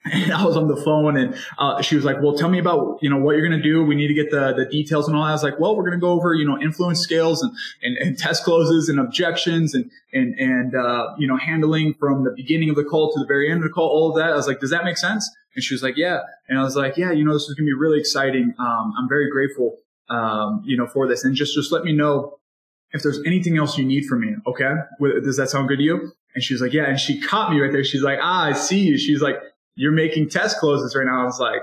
and 0.12 0.32
I 0.32 0.44
was 0.44 0.56
on 0.56 0.68
the 0.68 0.76
phone 0.76 1.16
and 1.16 1.36
uh, 1.58 1.82
she 1.82 1.96
was 1.96 2.04
like, 2.04 2.22
well, 2.22 2.36
tell 2.36 2.48
me 2.48 2.58
about, 2.58 2.98
you 3.02 3.10
know, 3.10 3.16
what 3.16 3.32
you're 3.32 3.46
going 3.46 3.60
to 3.60 3.62
do. 3.62 3.82
We 3.84 3.96
need 3.96 4.08
to 4.08 4.14
get 4.14 4.30
the, 4.30 4.54
the 4.54 4.64
details 4.64 5.08
and 5.08 5.16
all 5.16 5.24
that. 5.24 5.30
I 5.30 5.32
was 5.32 5.42
like, 5.42 5.58
well, 5.58 5.76
we're 5.76 5.82
going 5.82 5.98
to 5.98 6.00
go 6.00 6.10
over, 6.10 6.34
you 6.34 6.46
know, 6.46 6.58
influence 6.58 7.00
scales 7.00 7.42
and, 7.42 7.52
and, 7.82 7.96
and 7.98 8.18
test 8.18 8.44
closes 8.44 8.88
and 8.88 9.00
objections 9.00 9.74
and, 9.74 9.90
and, 10.12 10.34
and, 10.38 10.74
uh, 10.74 11.14
you 11.18 11.26
know, 11.26 11.36
handling 11.36 11.94
from 11.94 12.24
the 12.24 12.30
beginning 12.30 12.70
of 12.70 12.76
the 12.76 12.84
call 12.84 13.12
to 13.12 13.18
the 13.18 13.26
very 13.26 13.50
end 13.50 13.58
of 13.58 13.64
the 13.64 13.70
call, 13.70 13.88
all 13.88 14.10
of 14.10 14.16
that. 14.16 14.30
I 14.32 14.36
was 14.36 14.46
like, 14.46 14.60
does 14.60 14.70
that 14.70 14.84
make 14.84 14.98
sense? 14.98 15.28
And 15.54 15.64
she 15.64 15.74
was 15.74 15.82
like, 15.82 15.96
yeah. 15.96 16.20
And 16.48 16.58
I 16.58 16.62
was 16.62 16.76
like, 16.76 16.96
yeah, 16.96 17.10
you 17.10 17.24
know, 17.24 17.32
this 17.32 17.42
is 17.42 17.54
going 17.54 17.66
to 17.66 17.70
be 17.70 17.78
really 17.78 17.98
exciting. 17.98 18.54
Um, 18.58 18.94
I'm 18.96 19.08
very 19.08 19.28
grateful, 19.30 19.78
um, 20.10 20.62
you 20.64 20.76
know, 20.76 20.86
for 20.86 21.06
this 21.06 21.24
and 21.24 21.34
just, 21.34 21.54
just 21.54 21.72
let 21.72 21.84
me 21.84 21.92
know 21.92 22.38
if 22.92 23.02
there's 23.02 23.20
anything 23.26 23.58
else 23.58 23.76
you 23.76 23.84
need 23.84 24.06
from 24.06 24.20
me. 24.20 24.34
Okay. 24.46 24.72
Does 25.22 25.36
that 25.36 25.50
sound 25.50 25.68
good 25.68 25.76
to 25.76 25.82
you? 25.82 26.12
And 26.34 26.42
she's 26.42 26.62
like, 26.62 26.72
yeah. 26.72 26.84
And 26.84 26.98
she 26.98 27.20
caught 27.20 27.52
me 27.52 27.60
right 27.60 27.72
there. 27.72 27.84
She's 27.84 28.02
like, 28.02 28.18
ah, 28.22 28.44
I 28.44 28.52
see 28.52 28.80
you. 28.80 28.96
She's 28.96 29.20
like, 29.20 29.36
you're 29.74 29.92
making 29.92 30.30
test 30.30 30.58
closes 30.58 30.96
right 30.96 31.04
now. 31.04 31.22
I 31.22 31.24
was 31.24 31.38
like, 31.38 31.62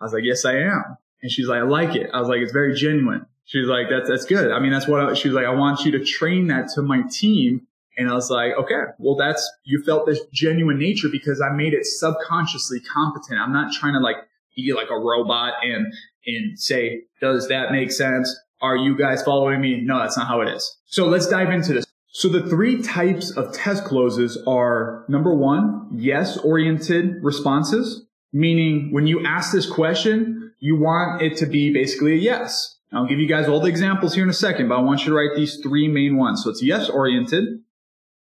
I 0.00 0.04
was 0.04 0.12
like, 0.12 0.24
yes, 0.24 0.44
I 0.44 0.56
am. 0.58 0.96
And 1.22 1.30
she's 1.30 1.48
like, 1.48 1.60
I 1.60 1.64
like 1.64 1.96
it. 1.96 2.10
I 2.12 2.20
was 2.20 2.28
like, 2.28 2.40
it's 2.40 2.52
very 2.52 2.74
genuine. 2.74 3.26
She's 3.44 3.66
like, 3.66 3.88
that's, 3.88 4.08
that's 4.08 4.24
good. 4.24 4.50
I 4.50 4.58
mean, 4.60 4.72
that's 4.72 4.86
what 4.86 5.00
I, 5.00 5.14
she 5.14 5.28
was 5.28 5.34
like, 5.36 5.46
I 5.46 5.54
want 5.54 5.84
you 5.84 5.92
to 5.92 6.04
train 6.04 6.48
that 6.48 6.68
to 6.74 6.82
my 6.82 7.02
team. 7.10 7.66
And 7.96 8.10
I 8.10 8.14
was 8.14 8.28
like, 8.28 8.52
okay, 8.58 8.82
well, 8.98 9.16
that's, 9.16 9.50
you 9.64 9.82
felt 9.82 10.04
this 10.04 10.20
genuine 10.32 10.78
nature 10.78 11.08
because 11.10 11.40
I 11.40 11.50
made 11.50 11.72
it 11.72 11.86
subconsciously 11.86 12.80
competent. 12.80 13.40
I'm 13.40 13.52
not 13.52 13.72
trying 13.72 13.94
to 13.94 14.00
like 14.00 14.16
be 14.54 14.72
like 14.74 14.90
a 14.90 14.98
robot 14.98 15.54
and, 15.62 15.94
and 16.26 16.58
say, 16.58 17.02
does 17.20 17.48
that 17.48 17.72
make 17.72 17.92
sense? 17.92 18.34
Are 18.60 18.76
you 18.76 18.96
guys 18.96 19.22
following 19.22 19.60
me? 19.60 19.80
No, 19.82 19.98
that's 19.98 20.16
not 20.16 20.26
how 20.28 20.40
it 20.40 20.48
is. 20.48 20.76
So 20.86 21.06
let's 21.06 21.26
dive 21.26 21.50
into 21.50 21.72
this. 21.74 21.84
So 22.08 22.28
the 22.28 22.48
three 22.48 22.82
types 22.82 23.30
of 23.30 23.52
test 23.52 23.84
closes 23.84 24.42
are 24.46 25.04
number 25.08 25.34
one, 25.34 25.88
yes 25.92 26.38
oriented 26.38 27.22
responses, 27.22 28.06
meaning 28.32 28.92
when 28.92 29.06
you 29.06 29.26
ask 29.26 29.52
this 29.52 29.70
question, 29.70 30.54
you 30.58 30.76
want 30.76 31.20
it 31.20 31.36
to 31.38 31.46
be 31.46 31.72
basically 31.72 32.14
a 32.14 32.16
yes. 32.16 32.76
I'll 32.92 33.06
give 33.06 33.18
you 33.18 33.28
guys 33.28 33.48
all 33.48 33.60
the 33.60 33.68
examples 33.68 34.14
here 34.14 34.24
in 34.24 34.30
a 34.30 34.34
second, 34.34 34.68
but 34.68 34.78
I 34.78 34.80
want 34.80 35.00
you 35.00 35.06
to 35.10 35.14
write 35.14 35.36
these 35.36 35.60
three 35.62 35.88
main 35.88 36.16
ones. 36.16 36.42
So 36.42 36.50
it's 36.50 36.62
yes 36.62 36.88
oriented. 36.88 37.60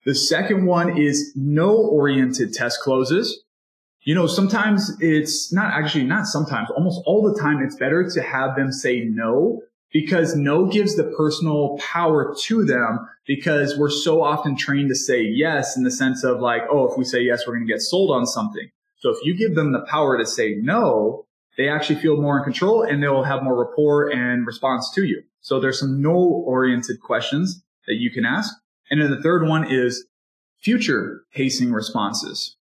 The 0.05 0.13
second 0.13 0.65
one 0.65 0.97
is 0.97 1.31
no 1.35 1.75
oriented 1.75 2.53
test 2.53 2.81
closes. 2.81 3.43
You 4.01 4.15
know, 4.15 4.27
sometimes 4.27 4.95
it's 5.01 5.51
not 5.51 5.73
actually 5.73 6.05
not 6.05 6.25
sometimes, 6.25 6.69
almost 6.71 7.01
all 7.05 7.21
the 7.21 7.39
time, 7.39 7.61
it's 7.61 7.75
better 7.75 8.09
to 8.09 8.21
have 8.21 8.55
them 8.55 8.71
say 8.71 9.01
no 9.01 9.61
because 9.91 10.35
no 10.35 10.65
gives 10.65 10.95
the 10.95 11.13
personal 11.17 11.77
power 11.79 12.33
to 12.43 12.63
them 12.63 13.07
because 13.25 13.77
we're 13.77 13.89
so 13.89 14.23
often 14.23 14.55
trained 14.55 14.89
to 14.89 14.95
say 14.95 15.21
yes 15.21 15.75
in 15.75 15.83
the 15.83 15.91
sense 15.91 16.23
of 16.23 16.39
like, 16.39 16.61
oh, 16.69 16.89
if 16.89 16.97
we 16.97 17.03
say 17.03 17.21
yes, 17.21 17.45
we're 17.45 17.55
going 17.55 17.67
to 17.67 17.73
get 17.73 17.81
sold 17.81 18.11
on 18.11 18.25
something. 18.25 18.69
So 18.97 19.09
if 19.09 19.17
you 19.23 19.35
give 19.35 19.55
them 19.55 19.71
the 19.71 19.85
power 19.89 20.17
to 20.17 20.25
say 20.25 20.55
no, 20.55 21.25
they 21.57 21.67
actually 21.67 21.99
feel 21.99 22.21
more 22.21 22.37
in 22.37 22.43
control 22.43 22.83
and 22.83 23.01
they'll 23.03 23.23
have 23.23 23.43
more 23.43 23.57
rapport 23.57 24.09
and 24.09 24.45
response 24.47 24.91
to 24.95 25.03
you. 25.03 25.23
So 25.41 25.59
there's 25.59 25.79
some 25.79 26.01
no 26.01 26.15
oriented 26.15 27.01
questions 27.01 27.61
that 27.87 27.95
you 27.95 28.11
can 28.11 28.25
ask. 28.25 28.53
And 28.89 29.01
then 29.01 29.11
the 29.11 29.21
third 29.21 29.47
one 29.47 29.69
is 29.69 30.05
future 30.61 31.23
pacing 31.33 31.71
responses. 31.71 32.55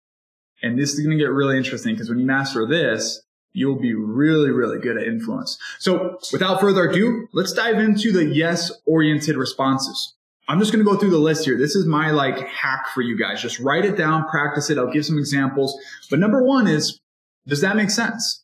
And 0.65 0.79
this 0.79 0.95
is 0.95 1.01
going 1.05 1.17
to 1.17 1.23
get 1.23 1.31
really 1.31 1.59
interesting 1.59 1.95
because 1.95 2.09
when 2.09 2.19
you 2.19 2.25
master 2.25 2.67
this, 2.67 3.21
you'll 3.53 3.79
be 3.79 3.93
really, 3.95 4.51
really 4.51 4.79
good 4.79 4.97
at 4.97 5.07
influence. 5.07 5.59
So 5.79 6.19
without 6.33 6.59
further 6.59 6.89
ado, 6.89 7.29
let's 7.35 7.53
dive 7.53 7.79
into 7.79 8.13
the 8.13 8.25
yes 8.25 8.73
oriented 8.87 9.37
responses. 9.37 10.15
I'm 10.49 10.59
just 10.59 10.73
going 10.73 10.83
to 10.83 10.91
go 10.91 10.97
through 10.97 11.11
the 11.11 11.19
list 11.19 11.45
here. 11.45 11.59
This 11.59 11.77
is 11.77 11.85
my 11.87 12.13
like 12.13 12.39
hack 12.49 12.87
for 12.95 13.03
you 13.03 13.19
guys. 13.19 13.43
Just 13.43 13.61
write 13.61 13.85
it 13.85 13.97
down, 13.97 14.27
practice 14.29 14.71
it. 14.71 14.79
I'll 14.79 14.91
give 14.91 15.05
some 15.05 15.19
examples. 15.19 15.79
But 16.09 16.19
number 16.19 16.43
one 16.43 16.67
is, 16.67 16.99
does 17.47 17.61
that 17.61 17.77
make 17.77 17.91
sense? 17.91 18.43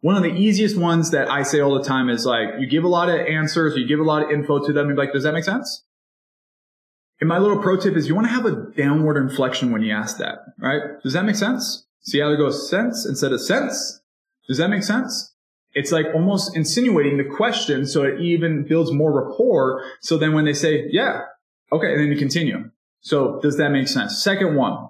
One 0.00 0.16
of 0.16 0.24
the 0.24 0.34
easiest 0.34 0.76
ones 0.76 1.12
that 1.12 1.30
I 1.30 1.44
say 1.44 1.60
all 1.60 1.74
the 1.74 1.84
time 1.84 2.10
is 2.10 2.26
like, 2.26 2.48
you 2.58 2.66
give 2.66 2.82
a 2.82 2.88
lot 2.88 3.08
of 3.08 3.20
answers, 3.20 3.76
you 3.76 3.86
give 3.86 4.00
a 4.00 4.04
lot 4.04 4.24
of 4.24 4.32
info 4.32 4.66
to 4.66 4.72
them, 4.72 4.88
and 4.88 4.98
like, 4.98 5.12
does 5.12 5.22
that 5.22 5.32
make 5.32 5.44
sense? 5.44 5.84
And 7.22 7.28
my 7.28 7.38
little 7.38 7.62
pro 7.62 7.76
tip 7.76 7.96
is 7.96 8.08
you 8.08 8.16
want 8.16 8.26
to 8.26 8.32
have 8.32 8.46
a 8.46 8.66
downward 8.76 9.16
inflection 9.16 9.70
when 9.70 9.80
you 9.80 9.94
ask 9.94 10.18
that, 10.18 10.38
right? 10.58 11.00
Does 11.04 11.12
that 11.12 11.24
make 11.24 11.36
sense? 11.36 11.86
See 12.00 12.18
how 12.18 12.32
it 12.32 12.36
goes 12.36 12.68
sense 12.68 13.06
instead 13.06 13.30
of 13.30 13.40
sense? 13.40 14.00
Does 14.48 14.58
that 14.58 14.66
make 14.66 14.82
sense? 14.82 15.32
It's 15.72 15.92
like 15.92 16.06
almost 16.16 16.56
insinuating 16.56 17.18
the 17.18 17.36
question 17.36 17.86
so 17.86 18.02
it 18.02 18.20
even 18.20 18.66
builds 18.66 18.90
more 18.90 19.12
rapport. 19.12 19.84
So 20.00 20.18
then 20.18 20.32
when 20.32 20.46
they 20.46 20.52
say, 20.52 20.88
yeah, 20.90 21.20
okay, 21.70 21.92
and 21.92 22.00
then 22.00 22.08
you 22.08 22.16
continue. 22.16 22.72
So 23.02 23.38
does 23.40 23.56
that 23.56 23.68
make 23.68 23.86
sense? 23.86 24.20
Second 24.20 24.56
one, 24.56 24.88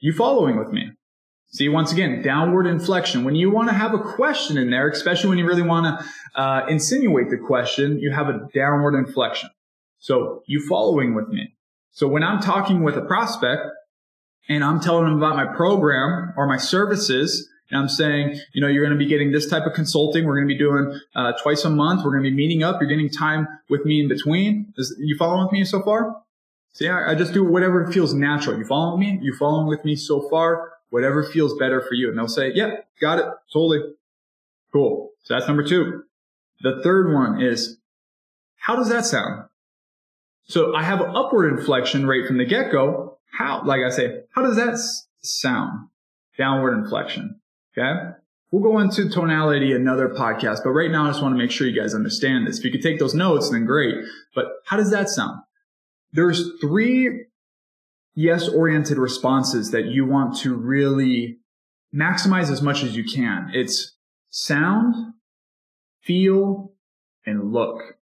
you 0.00 0.12
following 0.12 0.58
with 0.58 0.72
me? 0.72 0.90
See, 1.52 1.68
once 1.68 1.92
again, 1.92 2.20
downward 2.20 2.66
inflection. 2.66 3.22
When 3.22 3.36
you 3.36 3.52
want 3.52 3.68
to 3.68 3.76
have 3.76 3.94
a 3.94 4.00
question 4.00 4.58
in 4.58 4.70
there, 4.70 4.88
especially 4.88 5.28
when 5.28 5.38
you 5.38 5.46
really 5.46 5.62
want 5.62 6.00
to 6.00 6.40
uh, 6.40 6.66
insinuate 6.68 7.30
the 7.30 7.38
question, 7.38 8.00
you 8.00 8.10
have 8.10 8.26
a 8.28 8.48
downward 8.52 8.98
inflection. 8.98 9.50
So 10.04 10.42
you 10.44 10.60
following 10.60 11.14
with 11.14 11.28
me. 11.28 11.54
So 11.92 12.06
when 12.06 12.22
I'm 12.22 12.38
talking 12.38 12.82
with 12.82 12.94
a 12.94 13.00
prospect 13.00 13.62
and 14.50 14.62
I'm 14.62 14.78
telling 14.78 15.06
them 15.06 15.16
about 15.16 15.34
my 15.34 15.46
program 15.46 16.34
or 16.36 16.46
my 16.46 16.58
services, 16.58 17.48
and 17.70 17.80
I'm 17.80 17.88
saying, 17.88 18.38
you 18.52 18.60
know, 18.60 18.68
you're 18.68 18.84
going 18.84 18.92
to 18.92 19.02
be 19.02 19.08
getting 19.08 19.32
this 19.32 19.48
type 19.48 19.64
of 19.64 19.72
consulting. 19.72 20.26
We're 20.26 20.34
going 20.34 20.46
to 20.46 20.54
be 20.54 20.58
doing 20.58 21.00
uh, 21.14 21.32
twice 21.42 21.64
a 21.64 21.70
month. 21.70 22.04
We're 22.04 22.10
going 22.10 22.22
to 22.22 22.30
be 22.30 22.36
meeting 22.36 22.62
up. 22.62 22.82
You're 22.82 22.90
getting 22.90 23.08
time 23.08 23.48
with 23.70 23.86
me 23.86 24.02
in 24.02 24.08
between. 24.08 24.74
Is, 24.76 24.94
you 24.98 25.16
following 25.16 25.44
with 25.44 25.52
me 25.52 25.64
so 25.64 25.80
far? 25.80 26.14
See, 26.74 26.86
I, 26.86 27.12
I 27.12 27.14
just 27.14 27.32
do 27.32 27.42
whatever 27.42 27.90
feels 27.90 28.12
natural. 28.12 28.58
You 28.58 28.66
following 28.66 29.00
me? 29.00 29.18
You 29.22 29.34
following 29.34 29.68
with 29.68 29.86
me 29.86 29.96
so 29.96 30.28
far? 30.28 30.72
Whatever 30.90 31.22
feels 31.22 31.56
better 31.56 31.80
for 31.80 31.94
you. 31.94 32.10
And 32.10 32.18
they'll 32.18 32.28
say, 32.28 32.52
yeah, 32.54 32.76
got 33.00 33.20
it. 33.20 33.24
Totally. 33.50 33.80
Cool. 34.70 35.12
So 35.22 35.32
that's 35.32 35.48
number 35.48 35.66
two. 35.66 36.02
The 36.60 36.82
third 36.82 37.10
one 37.10 37.40
is, 37.40 37.78
how 38.56 38.76
does 38.76 38.90
that 38.90 39.06
sound? 39.06 39.48
So 40.46 40.74
I 40.74 40.82
have 40.82 41.00
upward 41.00 41.58
inflection 41.58 42.06
right 42.06 42.26
from 42.26 42.38
the 42.38 42.44
get 42.44 42.70
go. 42.70 43.18
How, 43.32 43.62
like 43.64 43.80
I 43.80 43.90
say, 43.90 44.20
how 44.34 44.42
does 44.42 44.56
that 44.56 44.78
sound? 45.22 45.88
Downward 46.38 46.74
inflection. 46.74 47.40
Okay. 47.76 48.10
We'll 48.50 48.62
go 48.62 48.78
into 48.78 49.08
tonality 49.08 49.72
another 49.72 50.08
podcast, 50.08 50.58
but 50.62 50.70
right 50.70 50.90
now 50.90 51.06
I 51.06 51.10
just 51.10 51.22
want 51.22 51.34
to 51.34 51.38
make 51.38 51.50
sure 51.50 51.66
you 51.66 51.80
guys 51.80 51.94
understand 51.94 52.46
this. 52.46 52.58
If 52.58 52.64
you 52.64 52.70
could 52.70 52.82
take 52.82 53.00
those 53.00 53.14
notes, 53.14 53.50
then 53.50 53.66
great. 53.66 53.96
But 54.34 54.46
how 54.66 54.76
does 54.76 54.92
that 54.92 55.08
sound? 55.08 55.40
There's 56.12 56.52
three 56.60 57.26
yes 58.14 58.48
oriented 58.48 58.98
responses 58.98 59.72
that 59.72 59.86
you 59.86 60.06
want 60.06 60.36
to 60.38 60.54
really 60.54 61.38
maximize 61.92 62.50
as 62.50 62.62
much 62.62 62.84
as 62.84 62.96
you 62.96 63.04
can. 63.04 63.50
It's 63.52 63.96
sound, 64.30 65.14
feel, 66.02 66.72
and 67.26 67.52
look. 67.52 67.96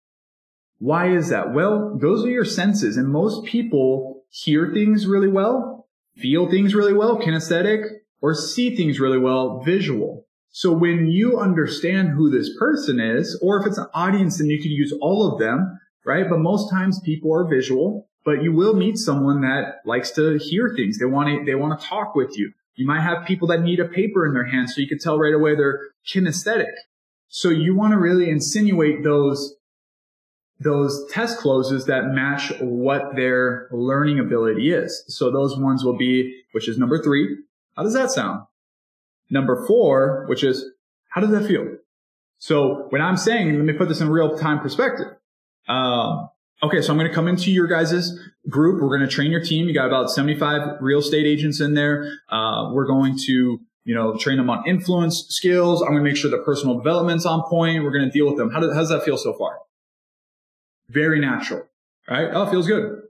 Why 0.82 1.16
is 1.16 1.30
that? 1.30 1.54
Well, 1.54 1.96
those 2.02 2.26
are 2.26 2.30
your 2.30 2.44
senses 2.44 2.98
and 2.98 3.08
most 3.08 3.46
people 3.46 4.24
hear 4.30 4.72
things 4.74 5.06
really 5.06 5.28
well, 5.28 5.88
feel 6.18 6.50
things 6.50 6.74
really 6.74 6.94
well, 6.94 7.20
kinesthetic, 7.20 7.86
or 8.20 8.34
see 8.34 8.76
things 8.76 9.00
really 9.00 9.20
well, 9.20 9.62
visual. 9.62 10.26
So 10.50 10.72
when 10.72 11.06
you 11.06 11.40
understand 11.40 12.10
who 12.10 12.32
this 12.32 12.50
person 12.58 13.00
is, 13.00 13.40
or 13.44 13.62
if 13.62 13.68
it's 13.68 13.78
an 13.78 13.90
audience, 13.94 14.40
then 14.40 14.48
you 14.48 14.60
can 14.60 14.72
use 14.72 14.92
all 15.02 15.32
of 15.32 15.40
them, 15.40 15.80
right? 16.04 16.28
But 16.28 16.40
most 16.40 16.72
times 16.72 17.00
people 17.06 17.32
are 17.32 17.48
visual, 17.48 18.10
but 18.26 18.42
you 18.42 18.52
will 18.52 18.74
meet 18.74 18.98
someone 18.98 19.42
that 19.42 19.82
likes 19.86 20.10
to 20.12 20.40
hear 20.40 20.74
things. 20.76 20.98
They 20.98 21.06
want 21.06 21.30
to, 21.30 21.46
they 21.46 21.54
want 21.54 21.80
to 21.80 21.86
talk 21.86 22.16
with 22.16 22.36
you. 22.36 22.54
You 22.74 22.88
might 22.88 23.02
have 23.02 23.28
people 23.28 23.48
that 23.50 23.62
need 23.62 23.80
a 23.80 23.88
paper 23.88 24.26
in 24.26 24.34
their 24.34 24.46
hand, 24.46 24.72
so 24.72 24.82
you 24.82 24.88
can 24.88 24.98
tell 24.98 25.20
right 25.20 25.34
away 25.34 25.56
they're 25.56 25.80
kinesthetic. 26.12 26.74
So 27.28 27.50
you 27.50 27.76
want 27.76 27.94
to 27.94 28.00
really 28.00 28.32
insinuate 28.32 29.04
those, 29.04 29.56
those 30.62 31.08
test 31.10 31.40
closes 31.40 31.86
that 31.86 32.08
match 32.10 32.54
what 32.60 33.16
their 33.16 33.68
learning 33.72 34.20
ability 34.20 34.72
is. 34.72 35.04
So 35.08 35.32
those 35.32 35.58
ones 35.58 35.84
will 35.84 35.98
be, 35.98 36.44
which 36.52 36.70
is 36.70 36.78
number 36.78 37.02
three. 37.02 37.38
How 37.76 37.84
does 37.84 37.94
that 37.94 38.12
sound? 38.12 38.46
Number 39.30 39.66
four, 39.66 40.26
which 40.30 40.44
is, 40.44 40.64
how 41.10 41.22
does 41.22 41.32
that 41.32 41.48
feel? 41.48 41.78
So 42.38 42.86
when 42.90 43.02
I'm 43.02 43.18
saying, 43.18 43.56
let 43.56 43.66
me 43.66 43.74
put 43.74 43.90
this 43.90 44.02
in 44.02 44.10
real 44.10 44.38
time 44.38 44.60
perspective. 44.60 45.08
Um, 45.68 46.30
okay, 46.62 46.82
so 46.82 46.92
I'm 46.92 46.98
going 46.98 47.10
to 47.10 47.16
come 47.16 47.28
into 47.28 47.52
your 47.52 47.68
guys' 47.68 48.20
group. 48.48 48.82
We're 48.82 48.96
going 48.96 49.08
to 49.08 49.14
train 49.14 49.32
your 49.32 49.44
team. 49.44 49.68
You 49.68 49.74
got 49.74 49.88
about 49.88 50.12
75 50.12 50.78
real 50.80 51.00
estate 51.00 51.26
agents 51.26 51.60
in 51.60 51.74
there. 51.74 52.20
Uh, 52.30 52.70
we're 52.72 52.88
going 52.88 53.18
to, 53.26 53.60
you 53.84 53.96
know, 53.96 54.16
train 54.16 54.38
them 54.38 54.50
on 54.50 54.68
influence 54.68 55.26
skills. 55.30 55.82
I'm 55.82 55.90
going 55.90 56.04
to 56.04 56.10
make 56.10 56.18
sure 56.18 56.30
the 56.30 56.40
personal 56.40 56.78
development's 56.78 57.26
on 57.26 57.42
point. 57.50 57.84
We're 57.84 57.92
going 57.92 58.06
to 58.06 58.12
deal 58.12 58.28
with 58.28 58.38
them. 58.38 58.52
How, 58.52 58.60
does, 58.60 58.74
how 58.74 58.80
does 58.82 58.90
that 58.90 59.04
feel 59.04 59.18
so 59.18 59.34
far? 59.34 59.58
Very 60.92 61.20
natural, 61.20 61.68
right? 62.10 62.30
Oh, 62.34 62.50
feels 62.50 62.68
good. 62.68 63.02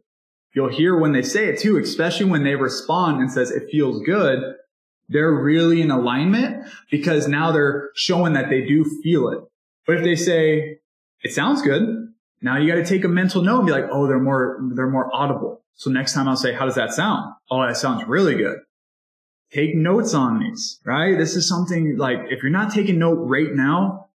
You'll 0.54 0.70
hear 0.70 0.98
when 0.98 1.14
they 1.14 1.22
say 1.22 1.48
it 1.48 1.60
too, 1.60 1.78
especially 1.78 2.26
when 2.26 2.44
they 2.44 2.56
respond 2.56 3.22
and 3.22 3.32
says 3.32 3.52
it 3.52 3.70
feels 3.72 4.02
good. 4.04 4.56
They're 5.10 5.32
really 5.32 5.82
in 5.82 5.92
alignment 5.92 6.68
because 6.90 7.28
now 7.28 7.52
they're 7.52 7.90
showing 7.96 8.34
that 8.34 8.50
they 8.50 8.62
do 8.62 8.84
feel 9.02 9.30
it. 9.30 9.40
But 9.88 9.98
if 9.98 10.04
they 10.04 10.16
say 10.16 10.80
it 11.24 11.34
sounds 11.34 11.62
good, 11.62 12.14
now 12.42 12.58
you 12.58 12.68
got 12.72 12.76
to 12.76 12.86
take 12.86 13.04
a 13.04 13.08
mental 13.08 13.42
note 13.42 13.60
and 13.60 13.66
be 13.68 13.72
like, 13.72 13.88
oh, 13.92 14.08
they're 14.08 14.20
more, 14.20 14.60
they're 14.74 14.90
more 14.90 15.10
audible. 15.14 15.62
So 15.76 15.90
next 15.90 16.14
time 16.14 16.28
I'll 16.28 16.36
say, 16.36 16.54
how 16.54 16.66
does 16.66 16.76
that 16.76 16.94
sound? 16.94 17.34
Oh, 17.50 17.66
that 17.66 17.78
sounds 17.78 18.06
really 18.08 18.36
good. 18.36 18.60
Take 19.52 19.76
notes 19.76 20.14
on 20.14 20.40
these, 20.40 20.80
right? 20.86 21.18
This 21.18 21.36
is 21.36 21.48
something 21.48 21.98
like, 21.98 22.20
if 22.30 22.42
you're 22.42 22.52
not 22.52 22.74
taking 22.74 23.00
note 23.00 23.16
right 23.16 23.54
now, 23.54 24.08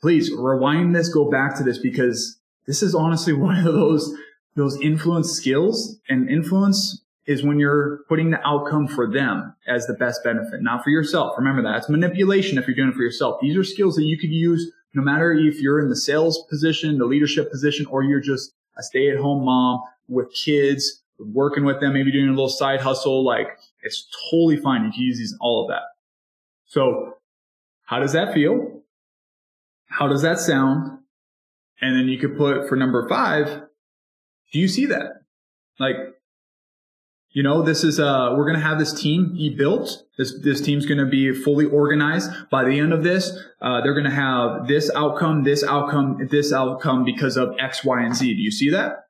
please 0.00 0.32
rewind 0.32 0.96
this, 0.96 1.08
go 1.08 1.30
back 1.30 1.56
to 1.56 1.62
this 1.62 1.78
because 1.78 2.39
this 2.70 2.84
is 2.84 2.94
honestly 2.94 3.32
one 3.48 3.56
of 3.56 3.64
those 3.64 4.14
those 4.54 4.80
influence 4.80 5.30
skills 5.30 5.98
and 6.08 6.30
influence 6.30 7.02
is 7.26 7.42
when 7.42 7.58
you're 7.58 8.00
putting 8.08 8.30
the 8.30 8.46
outcome 8.46 8.88
for 8.88 9.10
them 9.10 9.54
as 9.66 9.86
the 9.86 9.94
best 9.94 10.22
benefit, 10.24 10.62
not 10.62 10.82
for 10.82 10.90
yourself. 10.90 11.34
Remember 11.38 11.62
that. 11.62 11.76
It's 11.78 11.88
manipulation 11.88 12.58
if 12.58 12.66
you're 12.66 12.74
doing 12.74 12.88
it 12.88 12.94
for 12.94 13.02
yourself. 13.02 13.40
These 13.40 13.56
are 13.56 13.62
skills 13.62 13.94
that 13.96 14.04
you 14.04 14.18
could 14.18 14.30
use 14.30 14.72
no 14.94 15.02
matter 15.02 15.32
if 15.32 15.60
you're 15.60 15.78
in 15.78 15.88
the 15.88 15.96
sales 15.96 16.44
position, 16.48 16.98
the 16.98 17.04
leadership 17.04 17.50
position, 17.50 17.86
or 17.86 18.02
you're 18.02 18.20
just 18.20 18.52
a 18.76 18.82
stay 18.82 19.10
at 19.10 19.18
home 19.18 19.44
mom 19.44 19.82
with 20.08 20.32
kids, 20.32 21.02
working 21.18 21.64
with 21.64 21.80
them, 21.80 21.92
maybe 21.92 22.10
doing 22.10 22.28
a 22.28 22.32
little 22.32 22.48
side 22.48 22.80
hustle. 22.80 23.24
Like 23.24 23.48
it's 23.82 24.08
totally 24.30 24.56
fine. 24.56 24.84
You 24.84 24.92
can 24.92 25.02
use 25.02 25.18
these, 25.18 25.36
all 25.40 25.62
of 25.62 25.68
that. 25.68 25.82
So 26.66 27.18
how 27.84 28.00
does 28.00 28.12
that 28.12 28.34
feel? 28.34 28.82
How 29.86 30.08
does 30.08 30.22
that 30.22 30.38
sound? 30.38 30.99
And 31.80 31.96
then 31.96 32.08
you 32.08 32.18
could 32.18 32.36
put 32.36 32.68
for 32.68 32.76
number 32.76 33.08
five, 33.08 33.62
do 34.52 34.58
you 34.58 34.68
see 34.68 34.86
that? 34.86 35.22
Like, 35.78 35.96
you 37.32 37.42
know, 37.42 37.62
this 37.62 37.84
is, 37.84 38.00
uh, 38.00 38.34
we're 38.36 38.44
to 38.58 38.64
have 38.64 38.78
this 38.78 38.92
team 38.92 39.34
be 39.34 39.54
built. 39.56 40.02
This, 40.18 40.34
this 40.42 40.60
team's 40.60 40.84
to 40.98 41.06
be 41.06 41.32
fully 41.32 41.64
organized. 41.64 42.30
By 42.50 42.64
the 42.64 42.78
end 42.78 42.92
of 42.92 43.04
this, 43.04 43.30
uh, 43.62 43.80
they're 43.80 43.94
to 44.04 44.10
have 44.10 44.66
this 44.66 44.90
outcome, 44.94 45.44
this 45.44 45.62
outcome, 45.62 46.28
this 46.30 46.52
outcome 46.52 47.04
because 47.04 47.36
of 47.36 47.54
X, 47.60 47.84
Y, 47.84 48.02
and 48.02 48.14
Z. 48.14 48.34
Do 48.34 48.40
you 48.40 48.50
see 48.50 48.70
that? 48.70 49.04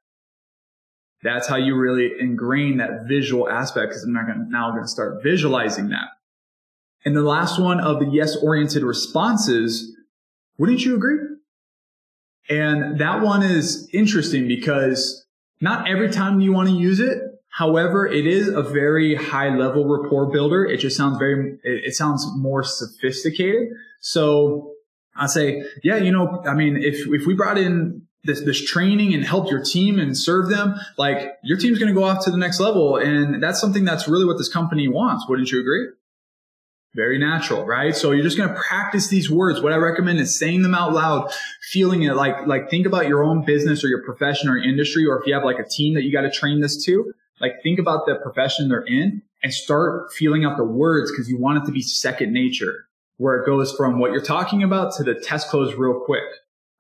That's 1.23 1.49
how 1.49 1.57
you 1.57 1.77
really 1.77 2.13
ingrain 2.19 2.77
that 2.77 3.07
visual 3.09 3.49
aspect 3.49 3.91
because 3.91 4.05
I'm 4.05 4.13
not 4.13 4.27
to, 4.27 4.51
now 4.51 4.75
to 4.79 4.87
start 4.87 5.23
visualizing 5.23 5.89
that. 5.89 6.09
And 7.05 7.17
the 7.17 7.23
last 7.23 7.59
one 7.59 7.81
of 7.81 8.01
the 8.01 8.07
yes 8.07 8.37
oriented 8.37 8.83
responses, 8.83 9.97
wouldn't 10.59 10.85
you 10.85 10.95
agree? 10.95 11.19
And 12.49 12.99
that 13.01 13.23
one 13.23 13.43
is 13.43 13.89
interesting 13.93 14.49
because 14.49 15.25
not 15.61 15.89
every 15.89 16.11
time 16.11 16.41
you 16.41 16.53
want 16.53 16.69
to 16.69 16.75
use 16.75 17.01
it. 17.01 17.23
However, 17.49 18.07
it 18.07 18.27
is 18.27 18.49
a 18.49 18.63
very 18.63 19.15
high 19.15 19.55
level 19.55 19.87
rapport 19.87 20.27
builder. 20.27 20.65
It 20.65 20.79
just 20.79 20.97
sounds 20.97 21.19
very, 21.19 21.59
it, 21.65 21.95
sounds 21.95 22.25
more 22.37 22.63
sophisticated. 22.63 23.69
So 24.01 24.73
I 25.17 25.27
say, 25.27 25.65
yeah, 25.83 25.97
you 25.97 26.13
know, 26.13 26.43
I 26.47 26.55
mean, 26.55 26.77
if, 26.77 27.07
if 27.09 27.27
we 27.27 27.35
brought 27.35 27.59
in 27.59 28.03
this, 28.25 28.41
this 28.43 28.65
training 28.65 29.15
and 29.15 29.25
help 29.25 29.51
your 29.51 29.63
team 29.63 29.99
and 29.99 30.17
serve 30.17 30.49
them, 30.49 30.77
like 30.97 31.39
your 31.43 31.59
team's 31.59 31.79
going 31.79 31.93
to 31.93 31.99
go 31.99 32.05
off 32.05 32.25
to 32.25 32.31
the 32.31 32.37
next 32.37 32.61
level. 32.61 32.97
And 32.97 33.43
that's 33.43 33.61
something 33.61 33.85
that's 33.85 34.07
really 34.07 34.25
what 34.25 34.39
this 34.39 34.49
company 34.49 34.89
wants. 34.89 35.29
Wouldn't 35.29 35.51
you 35.51 35.61
agree? 35.61 35.89
Very 36.95 37.19
natural, 37.19 37.65
right? 37.65 37.95
So 37.95 38.11
you're 38.11 38.25
just 38.25 38.37
going 38.37 38.49
to 38.49 38.61
practice 38.61 39.09
these 39.09 39.31
words. 39.31 39.61
What 39.61 39.73
I 39.73 39.77
recommend 39.77 40.19
is 40.19 40.37
saying 40.37 40.63
them 40.63 40.75
out 40.75 40.93
loud, 40.93 41.31
feeling 41.71 42.03
it 42.03 42.15
like, 42.15 42.47
like 42.47 42.69
think 42.69 42.85
about 42.85 43.07
your 43.07 43.23
own 43.23 43.45
business 43.45 43.85
or 43.85 43.89
your 43.89 44.03
profession 44.03 44.49
or 44.49 44.59
industry, 44.59 45.07
or 45.07 45.21
if 45.21 45.27
you 45.27 45.35
have 45.35 45.45
like 45.45 45.61
a 45.61 45.69
team 45.69 45.95
that 45.95 46.03
you 46.03 46.13
got 46.13 46.23
to 46.23 46.31
train 46.31 46.61
this 46.61 46.85
to, 46.87 47.13
like 47.41 47.63
think 47.63 47.79
about 47.79 48.07
the 48.07 48.17
profession 48.17 48.69
they're 48.69 48.83
in 48.83 49.23
and 49.43 49.55
start 49.55 50.13
feeling 50.13 50.45
out 50.45 50.57
the 50.57 50.65
words 50.65 51.13
because 51.13 51.29
you 51.29 51.39
want 51.39 51.63
it 51.63 51.67
to 51.67 51.73
be 51.73 51.81
second 51.81 52.33
nature 52.33 52.87
where 53.19 53.37
it 53.37 53.47
goes 53.47 53.73
from 53.77 53.99
what 53.99 54.13
you're 54.13 54.21
talking 54.23 54.63
about 54.63 54.95
to 54.95 55.05
the 55.05 55.15
test 55.15 55.49
close 55.49 55.75
real 55.75 56.01
quick. 56.07 56.25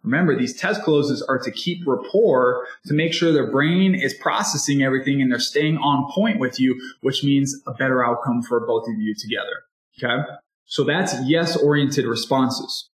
Remember, 0.02 0.35
these 0.35 0.57
test 0.57 0.83
closes 0.83 1.23
are 1.23 1.38
to 1.38 1.50
keep 1.50 1.87
rapport 1.87 2.67
to 2.87 2.95
make 2.95 3.12
sure 3.12 3.33
their 3.33 3.50
brain 3.50 3.95
is 3.95 4.14
processing 4.14 4.83
everything 4.83 5.21
and 5.21 5.31
they're 5.31 5.38
staying 5.38 5.76
on 5.76 6.11
point 6.11 6.40
with 6.40 6.59
you, 6.59 6.81
which 7.02 7.23
means 7.23 7.61
a 7.67 7.75
better 7.75 8.02
outcome 8.05 8.43
for 8.43 8.67
both 8.67 8.88
of 8.88 8.95
you 8.99 9.14
together. 9.14 9.64
Okay. 9.99 10.23
So 10.66 10.85
that's 10.85 11.14
yes 11.26 11.56
oriented 11.56 12.06
responses. 12.06 12.88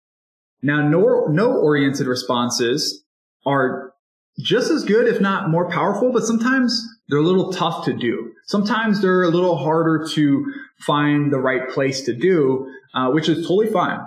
Now, 0.62 0.88
no, 0.88 1.26
no 1.26 1.58
oriented 1.58 2.08
responses 2.08 3.04
are 3.46 3.94
just 4.40 4.72
as 4.72 4.84
good, 4.84 5.08
if 5.08 5.20
not 5.20 5.50
more 5.50 5.70
powerful, 5.70 6.12
but 6.12 6.24
sometimes 6.24 6.82
they're 7.10 7.20
a 7.20 7.24
little 7.24 7.52
tough 7.52 7.86
to 7.86 7.94
do. 7.94 8.32
Sometimes 8.46 9.02
they're 9.02 9.24
a 9.24 9.30
little 9.30 9.58
harder 9.58 10.08
to 10.14 10.46
find 10.80 11.32
the 11.32 11.40
right 11.40 11.70
place 11.70 12.02
to 12.04 12.16
do, 12.16 12.72
uh, 12.94 13.12
which 13.12 13.30
is 13.30 13.46
totally 13.48 13.68
fine. 13.68 14.00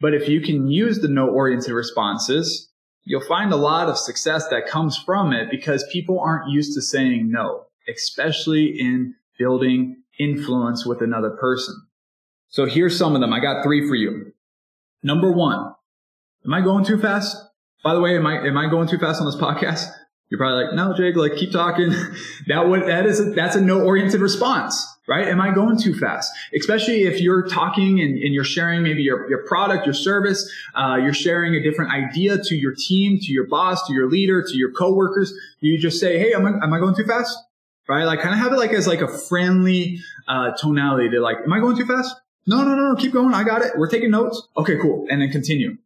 But 0.00 0.14
if 0.14 0.28
you 0.28 0.40
can 0.40 0.68
use 0.68 0.98
the 0.98 1.08
no 1.08 1.28
oriented 1.28 1.72
responses, 1.72 2.70
you'll 3.04 3.20
find 3.20 3.52
a 3.52 3.56
lot 3.56 3.88
of 3.88 3.98
success 3.98 4.48
that 4.48 4.66
comes 4.66 4.98
from 4.98 5.32
it 5.32 5.50
because 5.50 5.84
people 5.92 6.20
aren't 6.20 6.50
used 6.50 6.74
to 6.74 6.82
saying 6.82 7.30
no, 7.30 7.66
especially 7.88 8.66
in 8.78 9.14
building 9.38 10.02
influence 10.18 10.84
with 10.84 11.00
another 11.00 11.30
person. 11.30 11.74
So 12.52 12.66
here's 12.66 12.98
some 12.98 13.14
of 13.14 13.22
them. 13.22 13.32
I 13.32 13.40
got 13.40 13.64
three 13.64 13.88
for 13.88 13.94
you. 13.94 14.32
Number 15.02 15.32
one, 15.32 15.74
am 16.44 16.54
I 16.54 16.60
going 16.60 16.84
too 16.84 16.98
fast? 16.98 17.34
By 17.82 17.94
the 17.94 18.00
way, 18.00 18.14
am 18.14 18.26
I, 18.26 18.46
am 18.46 18.58
I 18.58 18.68
going 18.68 18.88
too 18.88 18.98
fast 18.98 19.20
on 19.20 19.26
this 19.26 19.36
podcast? 19.36 19.90
You're 20.28 20.38
probably 20.38 20.66
like, 20.66 20.74
no, 20.74 20.94
Jake, 20.94 21.16
like 21.16 21.36
keep 21.36 21.50
talking. 21.50 21.90
that 22.48 22.68
would, 22.68 22.86
that 22.86 23.06
is, 23.06 23.20
a, 23.20 23.30
that's 23.30 23.56
a 23.56 23.60
no 23.60 23.80
oriented 23.80 24.20
response, 24.20 24.86
right? 25.08 25.28
Am 25.28 25.40
I 25.40 25.54
going 25.54 25.78
too 25.78 25.94
fast? 25.94 26.30
Especially 26.54 27.04
if 27.04 27.22
you're 27.22 27.46
talking 27.48 28.00
and, 28.00 28.18
and 28.18 28.34
you're 28.34 28.44
sharing 28.44 28.82
maybe 28.82 29.02
your, 29.02 29.28
your 29.30 29.46
product, 29.46 29.86
your 29.86 29.94
service, 29.94 30.50
uh, 30.74 30.96
you're 30.96 31.14
sharing 31.14 31.54
a 31.54 31.62
different 31.62 31.90
idea 31.90 32.36
to 32.36 32.54
your 32.54 32.74
team, 32.74 33.18
to 33.18 33.32
your 33.32 33.46
boss, 33.46 33.86
to 33.86 33.94
your 33.94 34.10
leader, 34.10 34.42
to 34.42 34.56
your 34.56 34.72
coworkers. 34.72 35.32
You 35.60 35.78
just 35.78 35.98
say, 35.98 36.18
Hey, 36.18 36.34
am 36.34 36.44
I, 36.44 36.50
am 36.62 36.72
I 36.72 36.78
going 36.78 36.94
too 36.94 37.04
fast? 37.04 37.34
Right? 37.88 38.04
Like 38.04 38.20
kind 38.20 38.34
of 38.34 38.40
have 38.40 38.52
it 38.52 38.58
like 38.58 38.72
as 38.72 38.86
like 38.86 39.00
a 39.00 39.08
friendly, 39.08 40.00
uh, 40.28 40.50
tonality 40.52 41.08
to 41.10 41.20
like, 41.20 41.38
am 41.44 41.52
I 41.52 41.60
going 41.60 41.76
too 41.76 41.86
fast? 41.86 42.14
No, 42.46 42.64
no, 42.64 42.74
no, 42.74 42.92
no, 42.92 42.96
keep 42.96 43.12
going. 43.12 43.34
I 43.34 43.44
got 43.44 43.62
it. 43.62 43.72
We're 43.76 43.88
taking 43.88 44.10
notes. 44.10 44.48
Okay, 44.56 44.76
cool. 44.80 45.06
And 45.10 45.22
then 45.22 45.30
continue. 45.30 45.78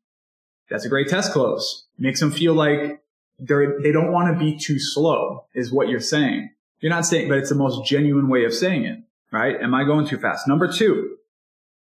That's 0.70 0.84
a 0.84 0.88
great 0.88 1.08
test 1.08 1.32
close. 1.32 1.84
Makes 1.98 2.20
them 2.20 2.30
feel 2.30 2.54
like 2.54 3.02
they're, 3.38 3.80
they 3.80 3.92
don't 3.92 4.12
want 4.12 4.32
to 4.32 4.38
be 4.38 4.56
too 4.56 4.78
slow 4.78 5.44
is 5.54 5.70
what 5.70 5.88
you're 5.88 6.00
saying. 6.00 6.50
You're 6.80 6.90
not 6.90 7.06
saying, 7.06 7.28
but 7.28 7.38
it's 7.38 7.50
the 7.50 7.54
most 7.54 7.86
genuine 7.88 8.28
way 8.28 8.44
of 8.44 8.54
saying 8.54 8.84
it, 8.84 9.00
right? 9.30 9.60
Am 9.60 9.74
I 9.74 9.84
going 9.84 10.06
too 10.06 10.18
fast? 10.18 10.48
Number 10.48 10.70
two, 10.70 11.16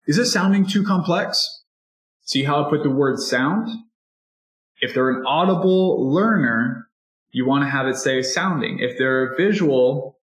is 0.06 0.18
it 0.18 0.26
sounding 0.26 0.66
too 0.66 0.84
complex? 0.84 1.62
See 2.24 2.44
how 2.44 2.64
I 2.64 2.70
put 2.70 2.82
the 2.82 2.90
word 2.90 3.18
sound? 3.18 3.68
If 4.80 4.94
they're 4.94 5.10
an 5.10 5.24
audible 5.26 6.10
learner, 6.10 6.88
you 7.30 7.46
want 7.46 7.64
to 7.64 7.70
have 7.70 7.86
it 7.86 7.96
say 7.96 8.22
sounding. 8.22 8.78
If 8.80 8.98
they're 8.98 9.32
a 9.32 9.36
visual, 9.36 10.18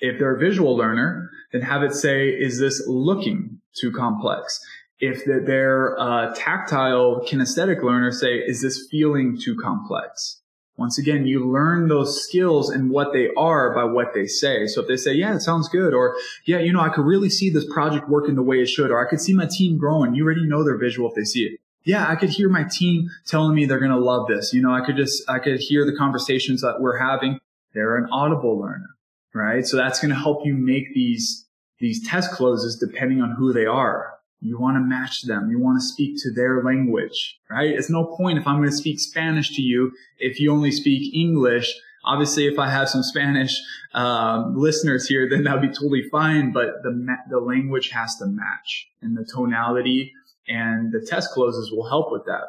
if 0.00 0.18
they're 0.18 0.36
a 0.36 0.38
visual 0.38 0.76
learner, 0.76 1.30
then 1.52 1.62
have 1.62 1.82
it 1.82 1.94
say, 1.94 2.28
is 2.28 2.58
this 2.58 2.82
looking 2.86 3.53
too 3.74 3.92
complex? 3.92 4.60
If 5.00 5.24
they're 5.24 5.94
a 5.94 6.00
uh, 6.00 6.34
tactile 6.34 7.24
kinesthetic 7.28 7.82
learner, 7.82 8.12
say, 8.12 8.36
is 8.38 8.62
this 8.62 8.86
feeling 8.90 9.38
too 9.38 9.56
complex? 9.56 10.40
Once 10.76 10.98
again, 10.98 11.24
you 11.26 11.48
learn 11.48 11.86
those 11.86 12.20
skills 12.24 12.68
and 12.68 12.90
what 12.90 13.12
they 13.12 13.28
are 13.36 13.72
by 13.74 13.84
what 13.84 14.12
they 14.12 14.26
say. 14.26 14.66
So 14.66 14.82
if 14.82 14.88
they 14.88 14.96
say, 14.96 15.12
yeah, 15.12 15.34
it 15.34 15.40
sounds 15.40 15.68
good, 15.68 15.94
or 15.94 16.16
yeah, 16.46 16.58
you 16.58 16.72
know, 16.72 16.80
I 16.80 16.88
could 16.88 17.04
really 17.04 17.30
see 17.30 17.48
this 17.48 17.70
project 17.72 18.08
working 18.08 18.34
the 18.34 18.42
way 18.42 18.60
it 18.60 18.66
should, 18.66 18.90
or 18.90 19.04
I 19.04 19.08
could 19.08 19.20
see 19.20 19.34
my 19.34 19.46
team 19.46 19.78
growing. 19.78 20.14
You 20.14 20.24
already 20.24 20.46
know 20.46 20.64
they're 20.64 20.76
visual 20.76 21.08
if 21.08 21.14
they 21.14 21.22
see 21.22 21.44
it. 21.44 21.60
Yeah, 21.84 22.08
I 22.08 22.16
could 22.16 22.30
hear 22.30 22.48
my 22.48 22.64
team 22.64 23.08
telling 23.26 23.54
me 23.54 23.66
they're 23.66 23.78
going 23.78 23.90
to 23.90 23.98
love 23.98 24.26
this. 24.26 24.52
You 24.52 24.62
know, 24.62 24.72
I 24.72 24.84
could 24.84 24.96
just, 24.96 25.22
I 25.28 25.38
could 25.38 25.60
hear 25.60 25.84
the 25.84 25.94
conversations 25.96 26.62
that 26.62 26.80
we're 26.80 26.98
having. 26.98 27.38
They're 27.72 27.96
an 27.96 28.08
audible 28.10 28.58
learner, 28.58 28.96
right? 29.34 29.66
So 29.66 29.76
that's 29.76 30.00
going 30.00 30.14
to 30.14 30.18
help 30.18 30.46
you 30.46 30.54
make 30.54 30.94
these, 30.94 31.43
these 31.84 32.08
test 32.08 32.30
closes 32.30 32.76
depending 32.76 33.20
on 33.20 33.32
who 33.32 33.52
they 33.52 33.66
are. 33.66 34.14
You 34.40 34.58
want 34.58 34.76
to 34.76 34.80
match 34.80 35.22
them. 35.24 35.50
You 35.50 35.60
want 35.60 35.78
to 35.80 35.86
speak 35.86 36.16
to 36.22 36.32
their 36.32 36.62
language, 36.62 37.38
right? 37.50 37.68
It's 37.68 37.90
no 37.90 38.04
point 38.16 38.38
if 38.38 38.46
I'm 38.46 38.56
going 38.56 38.70
to 38.70 38.76
speak 38.76 38.98
Spanish 38.98 39.54
to 39.56 39.62
you 39.62 39.92
if 40.18 40.40
you 40.40 40.50
only 40.50 40.70
speak 40.70 41.14
English. 41.14 41.74
Obviously, 42.02 42.46
if 42.46 42.58
I 42.58 42.70
have 42.70 42.88
some 42.88 43.02
Spanish 43.02 43.54
um, 43.92 44.56
listeners 44.56 45.06
here, 45.06 45.28
then 45.28 45.44
that'd 45.44 45.60
be 45.60 45.68
totally 45.68 46.08
fine. 46.10 46.52
But 46.52 46.82
the 46.82 46.90
ma- 46.90 47.24
the 47.28 47.38
language 47.38 47.90
has 47.90 48.16
to 48.16 48.26
match, 48.26 48.88
and 49.02 49.14
the 49.14 49.24
tonality 49.30 50.12
and 50.48 50.90
the 50.90 51.06
test 51.06 51.32
closes 51.32 51.70
will 51.70 51.88
help 51.88 52.10
with 52.10 52.24
that. 52.24 52.44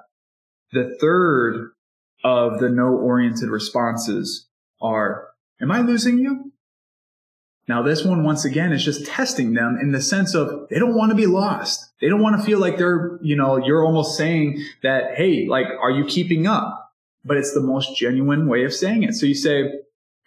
The 0.71 0.97
third 1.01 1.71
of 2.23 2.59
the 2.59 2.69
no 2.69 2.87
oriented 2.87 3.49
responses 3.49 4.47
are: 4.81 5.27
Am 5.61 5.71
I 5.71 5.81
losing 5.81 6.19
you? 6.19 6.53
Now 7.67 7.81
this 7.81 8.05
one, 8.05 8.23
once 8.23 8.45
again, 8.45 8.71
is 8.71 8.85
just 8.85 9.05
testing 9.05 9.53
them 9.53 9.77
in 9.81 9.91
the 9.91 10.01
sense 10.01 10.35
of 10.35 10.67
they 10.69 10.77
don't 10.77 10.95
want 10.95 11.09
to 11.11 11.15
be 11.15 11.25
lost. 11.25 11.91
They 11.99 12.09
don't 12.09 12.21
want 12.21 12.39
to 12.39 12.45
feel 12.45 12.59
like 12.59 12.77
they're, 12.77 13.17
you 13.21 13.35
know, 13.35 13.57
you're 13.57 13.83
almost 13.83 14.17
saying 14.17 14.63
that, 14.83 15.15
Hey, 15.15 15.47
like, 15.47 15.65
are 15.81 15.91
you 15.91 16.05
keeping 16.05 16.45
up? 16.45 16.93
But 17.23 17.37
it's 17.37 17.53
the 17.53 17.61
most 17.61 17.97
genuine 17.97 18.47
way 18.47 18.65
of 18.65 18.73
saying 18.73 19.01
it. 19.01 19.15
So 19.15 19.25
you 19.25 19.33
say, 19.33 19.63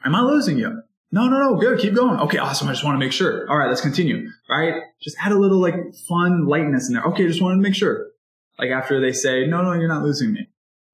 am 0.05 0.17
I 0.17 0.21
losing 0.23 0.59
you? 0.59 0.83
No, 1.11 1.29
no, 1.29 1.39
no. 1.39 1.55
Good. 1.57 1.79
Keep 1.79 1.95
going. 1.95 2.19
Okay. 2.21 2.39
Awesome. 2.39 2.69
I 2.69 2.73
just 2.73 2.85
want 2.85 2.97
to 2.97 2.99
make 2.99 3.13
sure. 3.13 3.49
All 3.49 3.57
right. 3.57 3.69
Let's 3.69 3.81
continue. 3.81 4.29
Right. 4.51 4.83
Just 5.01 5.17
add 5.21 5.33
a 5.33 5.39
little 5.39 5.59
like 5.59 5.75
fun 6.09 6.47
lightness 6.47 6.89
in 6.89 6.95
there. 6.95 7.05
Okay. 7.05 7.27
Just 7.27 7.41
wanted 7.41 7.57
to 7.57 7.63
make 7.63 7.75
sure. 7.75 8.09
Like 8.59 8.71
after 8.71 9.01
they 9.01 9.13
say, 9.13 9.47
no, 9.47 9.63
no, 9.63 9.73
you're 9.73 9.89
not 9.89 10.03
losing 10.03 10.33
me. 10.33 10.49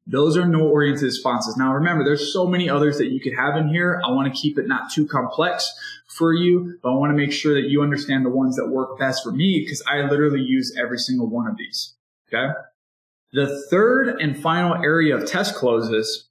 Those 0.06 0.36
are 0.36 0.46
no 0.46 0.68
oriented 0.68 1.02
responses. 1.02 1.56
Now 1.56 1.72
remember, 1.72 2.04
there's 2.04 2.32
so 2.32 2.46
many 2.46 2.68
others 2.68 2.98
that 2.98 3.10
you 3.10 3.20
could 3.20 3.34
have 3.34 3.56
in 3.56 3.68
here. 3.68 4.02
I 4.04 4.10
want 4.10 4.32
to 4.32 4.38
keep 4.38 4.58
it 4.58 4.68
not 4.68 4.92
too 4.92 5.06
complex 5.06 5.72
for 6.08 6.32
you, 6.32 6.78
but 6.82 6.90
I 6.90 6.94
want 6.94 7.10
to 7.10 7.16
make 7.16 7.32
sure 7.32 7.54
that 7.54 7.68
you 7.68 7.82
understand 7.82 8.24
the 8.24 8.30
ones 8.30 8.56
that 8.56 8.68
work 8.68 8.98
best 8.98 9.24
for 9.24 9.32
me 9.32 9.60
because 9.60 9.82
I 9.86 10.02
literally 10.02 10.42
use 10.42 10.76
every 10.78 10.98
single 10.98 11.28
one 11.28 11.46
of 11.46 11.56
these. 11.56 11.94
Okay. 12.28 12.52
The 13.32 13.66
third 13.70 14.20
and 14.20 14.40
final 14.40 14.74
area 14.74 15.16
of 15.16 15.26
test 15.26 15.54
closes 15.54 16.28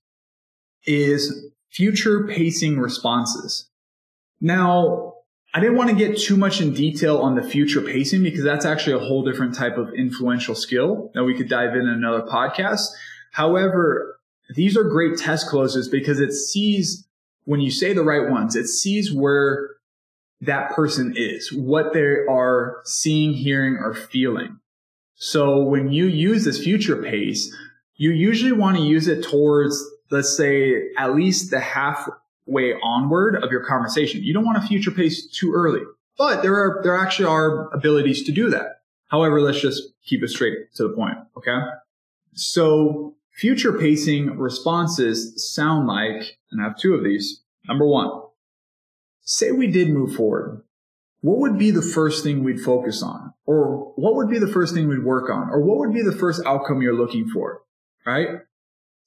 is 0.86 1.48
future 1.70 2.28
pacing 2.28 2.80
responses. 2.80 3.70
Now, 4.40 5.16
I 5.54 5.60
didn't 5.60 5.76
want 5.76 5.90
to 5.90 5.96
get 5.96 6.18
too 6.18 6.38
much 6.38 6.62
in 6.62 6.74
detail 6.74 7.18
on 7.18 7.36
the 7.36 7.44
future 7.44 7.82
pacing 7.82 8.24
because 8.24 8.44
that's 8.44 8.66
actually 8.66 8.94
a 8.94 9.00
whole 9.00 9.24
different 9.24 9.56
type 9.56 9.78
of 9.78 9.94
influential 9.94 10.56
skill 10.56 11.12
that 11.14 11.24
we 11.24 11.36
could 11.36 11.50
dive 11.50 11.76
in, 11.76 11.82
in 11.82 11.90
another 11.90 12.22
podcast. 12.22 12.88
However, 13.34 14.19
these 14.56 14.78
are 14.78 14.84
great 14.84 15.17
test 15.17 15.48
closes 15.48 15.89
because 15.89 16.19
it 16.19 16.32
sees 16.32 17.08
when 17.46 17.60
you 17.60 17.72
say 17.72 17.91
the 17.91 18.04
right 18.04 18.30
ones, 18.30 18.56
it 18.56 18.67
sees 18.67 19.12
where 19.12 19.72
that 20.41 20.72
person 20.72 21.13
is, 21.15 21.52
what 21.52 21.93
they 21.93 22.26
are 22.30 22.78
seeing, 22.86 23.34
hearing, 23.34 23.76
or 23.76 23.96
feeling. 23.96 24.60
So 25.15 25.63
when 25.63 25.91
you 25.91 26.06
use 26.06 26.46
this 26.46 26.63
future 26.63 27.02
pace, 27.02 27.52
you 27.96 28.12
usually 28.12 28.52
want 28.52 28.78
to 28.78 28.84
use 28.84 29.08
it 29.08 29.24
towards, 29.24 29.84
let's 30.12 30.38
say, 30.38 30.91
at 30.98 31.15
least 31.15 31.50
the 31.50 31.60
halfway 31.60 32.74
onward 32.84 33.41
of 33.43 33.52
your 33.52 33.65
conversation. 33.65 34.24
You 34.24 34.34
don't 34.34 34.46
want 34.46 34.62
to 34.62 34.67
future 34.67 34.91
pace 34.91 35.28
too 35.28 35.54
early, 35.54 35.82
but 36.19 36.43
there 36.43 36.54
are, 36.54 36.82
there 36.84 36.96
actually 36.96 37.26
are 37.26 37.74
abilities 37.74 38.24
to 38.24 38.32
do 38.32 38.52
that. 38.52 38.82
However, 39.08 39.41
let's 39.41 39.60
just 39.60 39.82
keep 40.06 40.22
it 40.22 40.30
straight 40.30 40.74
to 40.76 40.84
the 40.84 40.93
point. 40.93 41.17
Okay. 41.36 41.58
So 42.34 43.15
Future 43.34 43.78
pacing 43.78 44.38
responses 44.38 45.54
sound 45.54 45.88
like, 45.88 46.38
and 46.52 46.62
I 46.62 46.65
have 46.65 46.78
two 46.78 46.93
of 46.93 47.04
these. 47.04 47.41
Number 47.67 47.88
one, 47.88 48.10
say 49.22 49.52
we 49.52 49.67
did 49.67 49.89
move 49.89 50.15
forward. 50.15 50.63
What 51.22 51.39
would 51.39 51.58
be 51.58 51.72
the 51.72 51.82
first 51.82 52.24
thing 52.24 52.43
we'd 52.43 52.60
focus 52.60 53.02
on? 53.02 53.34
Or 53.46 53.93
what 53.96 54.15
would 54.15 54.30
be 54.30 54.39
the 54.39 54.48
first 54.48 54.76
thing 54.76 54.88
we'd 54.88 55.04
work 55.04 55.30
on? 55.30 55.50
Or 55.50 55.62
what 55.62 55.78
would 55.80 55.93
be 55.93 56.04
the 56.04 56.12
first 56.12 56.46
outcome 56.46 56.82
you're 56.82 56.93
looking 56.93 57.28
for? 57.30 57.62
Right? 58.06 58.39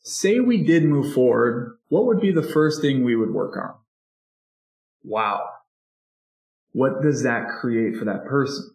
Say 0.01 0.41
we 0.41 0.63
did 0.63 0.85
move 0.85 1.13
forward. 1.13 1.79
What 1.89 2.07
would 2.07 2.21
be 2.21 2.33
the 2.33 2.43
first 2.43 2.81
thing 2.81 3.05
we 3.05 3.17
would 3.17 3.33
work 3.33 3.57
on? 3.57 3.75
Wow. 5.05 5.49
What 6.73 7.03
does 7.03 7.23
that 7.23 7.49
create 7.61 7.97
for 7.97 8.07
that 8.07 8.25
person? 8.25 8.71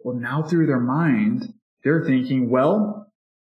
Well, 0.00 0.16
now 0.16 0.42
through 0.42 0.66
their 0.66 0.80
mind, 0.80 1.54
they're 1.84 2.04
thinking, 2.04 2.50
well, 2.50 3.07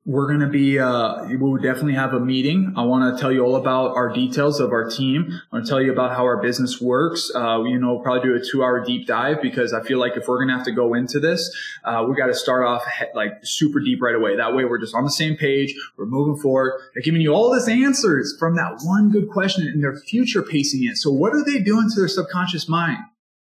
we're 0.05 0.27
going 0.27 0.39
to 0.39 0.47
be, 0.47 0.79
uh, 0.79 1.25
we 1.25 1.35
will 1.35 1.57
definitely 1.57 1.93
have 1.93 2.13
a 2.13 2.19
meeting. 2.19 2.73
I 2.77 2.83
want 2.83 3.15
to 3.15 3.21
tell 3.21 3.31
you 3.31 3.41
all 3.41 3.57
about 3.57 3.95
our 3.95 4.11
details 4.11 4.59
of 4.59 4.71
our 4.71 4.89
team. 4.89 5.39
I 5.51 5.55
want 5.55 5.65
to 5.65 5.69
tell 5.69 5.81
you 5.81 5.91
about 5.91 6.15
how 6.15 6.23
our 6.23 6.41
business 6.41 6.79
works. 6.81 7.29
Uh, 7.35 7.63
you 7.63 7.77
know, 7.77 7.99
probably 7.99 8.27
do 8.27 8.35
a 8.35 8.39
two 8.43 8.63
hour 8.63 8.83
deep 8.83 9.05
dive 9.05 9.41
because 9.41 9.73
I 9.73 9.83
feel 9.83 9.99
like 9.99 10.15
if 10.15 10.27
we're 10.27 10.37
going 10.37 10.47
to 10.47 10.55
have 10.55 10.65
to 10.65 10.71
go 10.71 10.93
into 10.93 11.19
this, 11.19 11.53
uh, 11.83 12.05
we 12.09 12.15
got 12.15 12.27
to 12.27 12.33
start 12.33 12.65
off 12.65 12.83
like 13.13 13.33
super 13.43 13.79
deep 13.81 14.01
right 14.01 14.15
away. 14.15 14.37
That 14.37 14.55
way 14.55 14.65
we're 14.65 14.79
just 14.79 14.95
on 14.95 15.03
the 15.03 15.11
same 15.11 15.35
page. 15.35 15.75
We're 15.97 16.05
moving 16.05 16.41
forward. 16.41 16.79
They're 16.93 17.03
giving 17.03 17.21
you 17.21 17.33
all 17.33 17.53
this 17.53 17.67
answers 17.67 18.35
from 18.39 18.55
that 18.55 18.79
one 18.83 19.11
good 19.11 19.29
question 19.29 19.67
and 19.67 19.83
they're 19.83 19.97
future 19.97 20.41
pacing 20.41 20.85
it. 20.85 20.97
So 20.97 21.11
what 21.11 21.33
are 21.33 21.43
they 21.43 21.59
doing 21.59 21.89
to 21.89 21.99
their 21.99 22.07
subconscious 22.07 22.69
mind? 22.69 22.99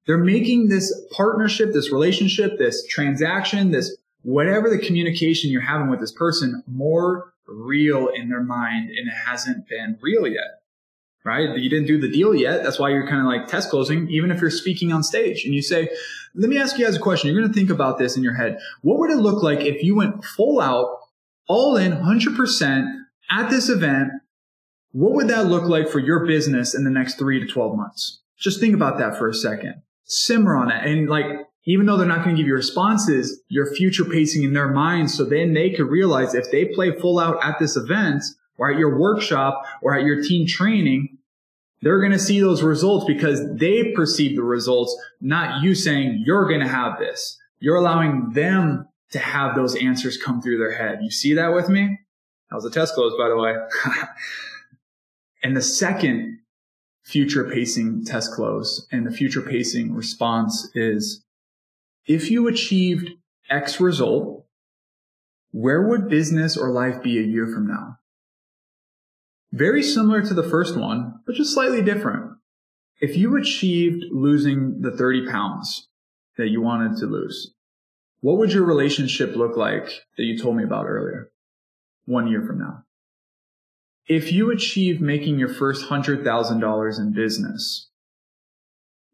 They're 0.07 0.18
making 0.18 0.68
this 0.68 0.92
partnership, 1.12 1.72
this 1.72 1.92
relationship, 1.92 2.59
this 2.59 2.85
transaction, 2.87 3.70
this 3.70 3.96
whatever 4.22 4.68
the 4.68 4.78
communication 4.78 5.50
you're 5.50 5.61
having 5.61 5.88
with 5.88 6.00
this 6.00 6.12
person 6.12 6.62
more 6.66 7.33
real 7.46 8.09
in 8.09 8.28
their 8.28 8.42
mind 8.42 8.90
and 8.90 9.09
it 9.09 9.14
hasn't 9.26 9.68
been 9.68 9.98
real 10.00 10.26
yet. 10.26 10.61
right? 11.24 11.56
You 11.59 11.68
didn't 11.68 11.87
do 11.87 12.00
the 12.00 12.11
deal 12.11 12.35
yet. 12.35 12.62
That's 12.62 12.78
why 12.78 12.90
you're 12.90 13.06
kind 13.06 13.20
of 13.20 13.26
like 13.26 13.46
test 13.48 13.70
closing, 13.70 14.09
even 14.11 14.30
if 14.30 14.40
you're 14.40 14.50
speaking 14.50 14.92
on 14.92 15.02
stage 15.02 15.44
and 15.44 15.54
you 15.54 15.62
say, 15.62 15.88
let 16.35 16.48
me 16.48 16.59
ask 16.59 16.78
you 16.78 16.85
guys 16.85 16.96
a 16.96 17.00
question. 17.00 17.30
You're 17.30 17.40
going 17.40 17.52
to 17.52 17.59
think 17.59 17.70
about 17.70 17.98
this 17.98 18.16
in 18.16 18.22
your 18.22 18.35
head. 18.35 18.59
What 18.83 18.98
would 18.98 19.11
it 19.11 19.16
look 19.16 19.42
like 19.42 19.61
if 19.61 19.83
you 19.83 19.94
went 19.94 20.24
full 20.24 20.61
out, 20.61 20.98
all 21.48 21.76
in, 21.76 21.92
100% 21.92 22.98
at 23.30 23.50
this 23.50 23.68
event? 23.68 24.11
What 24.92 25.12
would 25.12 25.28
that 25.28 25.46
look 25.46 25.64
like 25.64 25.88
for 25.88 25.98
your 25.98 26.26
business 26.26 26.74
in 26.74 26.85
the 26.85 26.90
next 26.90 27.18
three 27.18 27.40
to 27.40 27.46
12 27.46 27.76
months? 27.76 28.20
Just 28.38 28.61
think 28.61 28.74
about 28.74 28.98
that 28.98 29.18
for 29.18 29.28
a 29.28 29.35
second. 29.35 29.83
Simmer 30.04 30.56
on 30.56 30.70
it. 30.70 30.85
And 30.85 31.09
like, 31.09 31.26
even 31.64 31.87
though 31.87 31.96
they're 31.96 32.07
not 32.07 32.25
going 32.25 32.35
to 32.35 32.40
give 32.40 32.46
you 32.46 32.55
responses, 32.55 33.42
you're 33.49 33.75
future 33.75 34.05
pacing 34.05 34.42
in 34.42 34.55
their 34.55 34.68
minds. 34.68 35.14
So 35.14 35.25
then 35.25 35.53
they 35.53 35.70
could 35.70 35.88
realize 35.88 36.35
if 36.35 36.51
they 36.51 36.66
play 36.66 36.92
full 36.92 37.18
out 37.18 37.42
at 37.44 37.59
this 37.59 37.77
event 37.77 38.23
or 38.57 38.70
at 38.70 38.79
your 38.79 38.99
workshop 38.99 39.62
or 39.83 39.94
at 39.94 40.05
your 40.05 40.23
team 40.23 40.46
training, 40.46 41.18
they're 41.83 42.01
going 42.01 42.12
to 42.12 42.18
see 42.18 42.40
those 42.40 42.62
results 42.62 43.07
because 43.07 43.40
they 43.57 43.92
perceive 43.92 44.37
the 44.37 44.42
results, 44.42 44.96
not 45.20 45.62
you 45.62 45.75
saying 45.75 46.23
you're 46.27 46.49
going 46.49 46.61
to 46.61 46.68
have 46.68 46.99
this. 46.99 47.38
You're 47.59 47.77
allowing 47.77 48.33
them 48.33 48.88
to 49.12 49.18
have 49.18 49.55
those 49.55 49.77
answers 49.77 50.16
come 50.16 50.40
through 50.40 50.59
their 50.59 50.77
head. 50.77 51.01
You 51.03 51.11
see 51.11 51.35
that 51.35 51.53
with 51.55 51.68
me? 51.68 51.99
That 52.51 52.57
was 52.57 52.64
a 52.64 52.70
test 52.70 52.94
close, 52.94 53.12
by 53.18 53.29
the 53.29 53.37
way. 53.37 53.55
and 55.42 55.57
the 55.57 55.62
second 55.62 56.38
future 57.03 57.44
pacing 57.44 58.05
test 58.05 58.33
close 58.33 58.87
and 58.92 59.07
the 59.07 59.11
future 59.11 59.42
pacing 59.42 59.94
response 59.94 60.68
is 60.75 61.25
if 62.07 62.31
you 62.31 62.49
achieved 62.49 63.11
X 63.49 63.81
result, 63.81 64.45
where 65.53 65.83
would 65.83 66.09
business 66.09 66.57
or 66.57 66.71
life 66.71 67.03
be 67.03 67.19
a 67.19 67.23
year 67.23 67.47
from 67.47 67.67
now? 67.67 67.99
Very 69.53 69.83
similar 69.83 70.23
to 70.23 70.35
the 70.35 70.49
first 70.49 70.77
one, 70.77 71.21
but 71.27 71.35
just 71.35 71.53
slightly 71.53 71.83
different. 71.83 72.33
If 73.01 73.17
you 73.17 73.37
achieved 73.37 74.05
losing 74.13 74.81
the 74.81 74.93
30 74.93 75.27
pounds 75.29 75.89
that 76.37 76.49
you 76.49 76.61
wanted 76.61 76.99
to 76.99 77.07
lose, 77.07 77.53
what 78.21 78.39
would 78.39 78.53
your 78.53 78.65
relationship 78.65 79.35
look 79.35 79.57
like 79.57 79.87
that 80.17 80.25
you 80.25 80.39
told 80.39 80.57
me 80.57 80.63
about 80.63 80.87
earlier 80.87 81.31
one 82.05 82.29
year 82.29 82.43
from 82.47 82.59
now? 82.59 82.85
If 84.07 84.33
you 84.33 84.51
achieved 84.51 85.01
making 85.01 85.39
your 85.39 85.49
first 85.49 85.89
$100,000 85.89 86.99
in 86.99 87.13
business, 87.13 87.89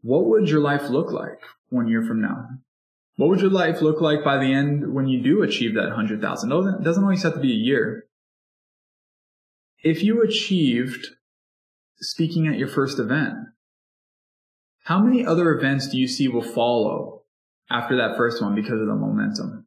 what 0.02 0.26
would 0.26 0.48
your 0.48 0.60
life 0.60 0.88
look 0.90 1.10
like 1.10 1.40
one 1.68 1.88
year 1.88 2.02
from 2.02 2.20
now? 2.20 2.48
What 3.16 3.30
would 3.30 3.40
your 3.40 3.50
life 3.50 3.80
look 3.80 4.00
like 4.00 4.22
by 4.22 4.38
the 4.38 4.52
end 4.52 4.92
when 4.92 5.08
you 5.08 5.22
do 5.22 5.42
achieve 5.42 5.74
that 5.74 5.88
100,000? 5.88 6.48
No, 6.48 6.66
it 6.68 6.84
doesn't 6.84 7.02
always 7.02 7.22
have 7.22 7.34
to 7.34 7.40
be 7.40 7.52
a 7.52 7.56
year. 7.56 8.04
If 9.82 10.02
you 10.02 10.22
achieved 10.22 11.06
speaking 11.98 12.46
at 12.46 12.58
your 12.58 12.68
first 12.68 12.98
event, 12.98 13.34
how 14.84 15.00
many 15.00 15.24
other 15.24 15.50
events 15.50 15.88
do 15.88 15.96
you 15.96 16.06
see 16.06 16.28
will 16.28 16.42
follow 16.42 17.22
after 17.70 17.96
that 17.96 18.16
first 18.16 18.42
one 18.42 18.54
because 18.54 18.80
of 18.80 18.86
the 18.86 18.94
momentum? 18.94 19.66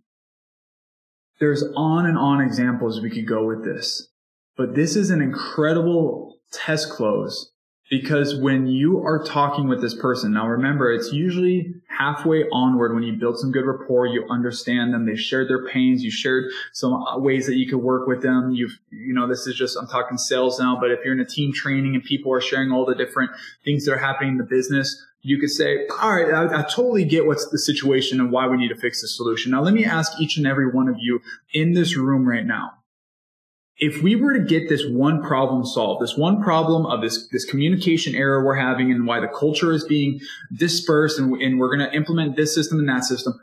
There's 1.40 1.64
on 1.76 2.06
and 2.06 2.18
on 2.18 2.42
examples 2.42 3.02
we 3.02 3.10
could 3.10 3.28
go 3.28 3.46
with 3.46 3.64
this, 3.64 4.10
but 4.56 4.76
this 4.76 4.96
is 4.96 5.10
an 5.10 5.22
incredible 5.22 6.38
test 6.52 6.92
close 6.92 7.52
because 7.89 8.36
when 8.36 8.67
you 8.67 9.04
are 9.04 9.23
talking 9.23 9.67
with 9.67 9.82
this 9.82 9.95
person, 9.95 10.32
now 10.34 10.47
remember, 10.47 10.91
it's 10.91 11.12
usually 11.12 11.73
halfway 11.88 12.47
onward 12.52 12.93
when 12.93 13.04
you 13.04 13.13
build 13.13 13.39
some 13.39 13.52
good 13.52 13.65
rapport, 13.65 14.06
you 14.06 14.28
understand 14.30 14.93
them, 14.93 15.06
they 15.06 15.15
shared 15.15 15.49
their 15.49 15.65
pains, 15.65 16.04
you 16.04 16.12
shared 16.12 16.45
some 16.71 16.93
uh, 16.93 17.17
ways 17.17 17.47
that 17.47 17.56
you 17.56 17.67
could 17.67 17.80
work 17.80 18.08
with 18.08 18.21
them. 18.21 18.52
You've, 18.52 18.80
you 18.91 19.13
know, 19.13 19.28
this 19.28 19.47
is 19.47 19.56
just, 19.56 19.75
I'm 19.75 19.88
talking 19.88 20.19
sales 20.19 20.60
now, 20.60 20.78
but 20.80 20.91
if 20.91 20.99
you're 21.04 21.13
in 21.13 21.19
a 21.19 21.25
team 21.25 21.52
training 21.52 21.95
and 21.95 22.04
people 22.04 22.32
are 22.32 22.41
sharing 22.41 22.71
all 22.71 22.86
the 22.86 22.95
different 22.95 23.32
things 23.65 23.86
that 23.86 23.93
are 23.93 23.97
happening 23.97 24.34
in 24.34 24.38
the 24.38 24.43
business, 24.43 25.04
you 25.21 25.39
could 25.39 25.49
say, 25.49 25.88
all 26.02 26.13
right, 26.13 26.32
I, 26.32 26.60
I, 26.60 26.62
totally 26.63 27.04
get 27.04 27.25
what's 27.25 27.49
the 27.49 27.60
situation 27.60 28.21
and 28.21 28.32
why 28.32 28.47
we 28.47 28.56
need 28.56 28.69
to 28.69 28.75
fix 28.75 29.02
the 29.02 29.08
solution. 29.08 29.52
Now 29.52 29.62
let 29.62 29.73
me 29.73 29.84
ask 29.84 30.13
each 30.21 30.38
and 30.38 30.47
every 30.47 30.69
one 30.69 30.88
of 30.88 30.95
you 30.99 31.21
in 31.52 31.73
this 31.73 31.97
room 31.97 32.25
right 32.25 32.45
now 32.45 32.79
if 33.80 34.04
we 34.04 34.15
were 34.15 34.34
to 34.34 34.44
get 34.44 34.68
this 34.68 34.86
one 34.86 35.24
problem 35.24 35.65
solved, 35.65 36.04
this 36.04 36.18
one 36.18 36.44
problem 36.44 36.86
of 36.86 37.02
this, 37.02 37.28
this 37.30 37.46
communication 37.46 38.13
error 38.13 38.46
we're 38.46 38.56
having 38.56 38.92
and 38.92 39.08
why 39.08 39.22
the 39.22 39.28
culture 39.28 39.72
is 39.72 39.86
being 39.86 40.20
dispersed 40.54 41.18
and, 41.18 41.42
and 41.42 41.60
we're 41.60 41.76
going 41.76 41.89
to 41.89 41.96
implement 41.96 42.36
this 42.36 42.54
system 42.54 42.80
and 42.80 42.89
that 42.89 43.06
system, 43.06 43.39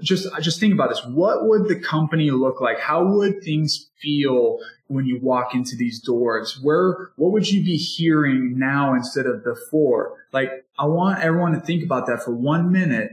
just, 0.00 0.28
just 0.40 0.60
think 0.60 0.72
about 0.72 0.90
this. 0.90 1.04
What 1.04 1.48
would 1.48 1.66
the 1.66 1.80
company 1.80 2.30
look 2.30 2.60
like? 2.60 2.78
How 2.78 3.04
would 3.04 3.42
things 3.42 3.88
feel 4.00 4.60
when 4.86 5.04
you 5.04 5.18
walk 5.20 5.52
into 5.52 5.74
these 5.74 6.00
doors? 6.00 6.60
Where, 6.62 7.10
what 7.16 7.32
would 7.32 7.50
you 7.50 7.64
be 7.64 7.76
hearing 7.76 8.56
now 8.56 8.94
instead 8.94 9.26
of 9.26 9.42
before? 9.42 10.16
Like, 10.32 10.64
I 10.78 10.86
want 10.86 11.24
everyone 11.24 11.52
to 11.52 11.60
think 11.60 11.82
about 11.82 12.06
that 12.06 12.22
for 12.22 12.32
one 12.32 12.70
minute 12.70 13.10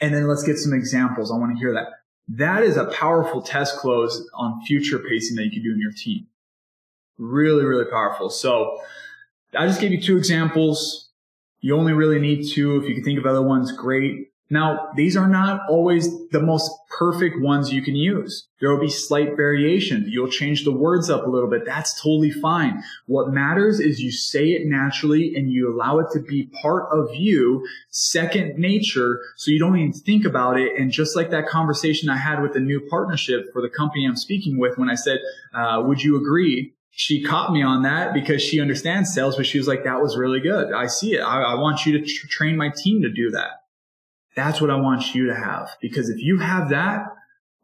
and 0.00 0.14
then 0.14 0.28
let's 0.28 0.44
get 0.44 0.58
some 0.58 0.72
examples. 0.72 1.32
I 1.32 1.36
want 1.36 1.52
to 1.52 1.58
hear 1.58 1.72
that. 1.74 2.03
That 2.28 2.62
is 2.62 2.76
a 2.76 2.86
powerful 2.86 3.42
test 3.42 3.76
close 3.78 4.28
on 4.34 4.62
future 4.66 4.98
pacing 4.98 5.36
that 5.36 5.44
you 5.44 5.50
can 5.50 5.62
do 5.62 5.72
in 5.72 5.80
your 5.80 5.92
team. 5.92 6.26
Really, 7.18 7.64
really 7.64 7.84
powerful. 7.90 8.30
So 8.30 8.80
I 9.56 9.66
just 9.66 9.80
gave 9.80 9.92
you 9.92 10.00
two 10.00 10.16
examples. 10.16 11.10
You 11.60 11.76
only 11.76 11.92
really 11.92 12.18
need 12.18 12.46
two. 12.46 12.76
If 12.76 12.88
you 12.88 12.94
can 12.94 13.04
think 13.04 13.18
of 13.18 13.26
other 13.26 13.42
ones, 13.42 13.72
great. 13.72 14.28
Now, 14.50 14.90
these 14.94 15.16
are 15.16 15.28
not 15.28 15.62
always 15.70 16.08
the 16.28 16.40
most 16.40 16.70
perfect 16.98 17.40
ones 17.40 17.72
you 17.72 17.80
can 17.82 17.96
use. 17.96 18.46
There 18.60 18.70
will 18.70 18.80
be 18.80 18.90
slight 18.90 19.36
variation. 19.36 20.04
You'll 20.06 20.28
change 20.28 20.64
the 20.64 20.72
words 20.72 21.08
up 21.08 21.26
a 21.26 21.30
little 21.30 21.48
bit. 21.48 21.64
That's 21.64 22.00
totally 22.00 22.30
fine. 22.30 22.82
What 23.06 23.32
matters 23.32 23.80
is 23.80 24.00
you 24.00 24.12
say 24.12 24.48
it 24.48 24.66
naturally 24.66 25.34
and 25.34 25.50
you 25.50 25.74
allow 25.74 25.98
it 25.98 26.08
to 26.12 26.20
be 26.20 26.50
part 26.62 26.88
of 26.92 27.14
you, 27.14 27.66
second 27.90 28.58
nature, 28.58 29.20
so 29.36 29.50
you 29.50 29.58
don't 29.58 29.78
even 29.78 29.92
think 29.92 30.26
about 30.26 30.60
it. 30.60 30.78
And 30.78 30.92
just 30.92 31.16
like 31.16 31.30
that 31.30 31.48
conversation 31.48 32.10
I 32.10 32.18
had 32.18 32.42
with 32.42 32.52
the 32.52 32.60
new 32.60 32.80
partnership 32.90 33.46
for 33.52 33.62
the 33.62 33.70
company 33.70 34.06
I'm 34.06 34.16
speaking 34.16 34.58
with 34.58 34.76
when 34.76 34.90
I 34.90 34.94
said, 34.94 35.18
uh, 35.54 35.82
would 35.86 36.02
you 36.02 36.16
agree? 36.16 36.74
She 36.90 37.24
caught 37.24 37.52
me 37.52 37.62
on 37.62 37.82
that 37.82 38.14
because 38.14 38.40
she 38.40 38.60
understands 38.60 39.12
sales, 39.12 39.36
but 39.36 39.46
she 39.46 39.58
was 39.58 39.66
like, 39.66 39.82
that 39.84 40.00
was 40.00 40.16
really 40.16 40.38
good. 40.38 40.72
I 40.72 40.86
see 40.86 41.14
it. 41.14 41.20
I, 41.20 41.42
I 41.42 41.54
want 41.54 41.86
you 41.86 41.98
to 41.98 42.06
tr- 42.06 42.28
train 42.28 42.56
my 42.56 42.68
team 42.68 43.02
to 43.02 43.10
do 43.10 43.30
that. 43.30 43.63
That's 44.36 44.60
what 44.60 44.70
I 44.70 44.76
want 44.76 45.14
you 45.14 45.26
to 45.26 45.34
have. 45.34 45.76
Because 45.80 46.08
if 46.08 46.20
you 46.20 46.38
have 46.38 46.70
that, 46.70 47.06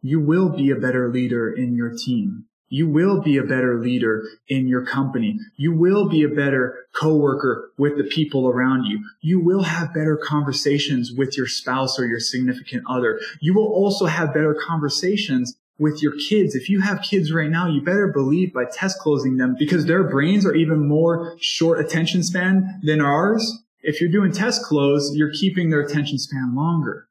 you 0.03 0.21
will 0.21 0.49
be 0.49 0.71
a 0.71 0.77
better 0.77 1.11
leader 1.11 1.53
in 1.53 1.75
your 1.75 1.91
team. 1.97 2.47
You 2.73 2.89
will 2.89 3.21
be 3.21 3.37
a 3.37 3.43
better 3.43 3.81
leader 3.81 4.23
in 4.49 4.69
your 4.69 4.87
company. 4.87 5.37
You 5.57 5.73
will 5.73 6.09
be 6.09 6.23
a 6.23 6.29
better 6.29 6.87
coworker 6.95 7.73
with 7.77 7.99
the 7.99 8.05
people 8.05 8.49
around 8.49 8.85
you. 8.85 9.01
You 9.21 9.41
will 9.41 9.65
have 9.65 9.93
better 9.93 10.17
conversations 10.17 11.13
with 11.13 11.37
your 11.37 11.49
spouse 11.49 11.99
or 11.99 12.07
your 12.07 12.21
significant 12.21 12.85
other. 12.89 13.21
You 13.41 13.55
will 13.55 13.67
also 13.67 14.07
have 14.07 14.33
better 14.33 14.55
conversations 14.55 15.57
with 15.81 16.01
your 16.01 16.13
kids. 16.13 16.55
If 16.55 16.69
you 16.69 16.81
have 16.81 17.03
kids 17.03 17.33
right 17.33 17.51
now, 17.51 17.67
you 17.67 17.83
better 17.83 18.07
believe 18.07 18.53
by 18.53 18.67
test 18.73 19.01
closing 19.01 19.37
them 19.37 19.57
because 19.59 19.87
their 19.87 20.05
brains 20.05 20.47
are 20.47 20.55
even 20.55 20.87
more 20.87 21.35
short 21.41 21.81
attention 21.81 22.23
span 22.23 22.81
than 22.85 23.01
ours. 23.01 23.65
If 23.83 24.01
you're 24.01 24.11
doing 24.11 24.33
test 24.33 24.63
close, 24.63 25.15
you're 25.15 25.33
keeping 25.33 25.71
their 25.71 25.81
attention 25.81 26.19
span 26.19 26.55
longer. 26.55 27.09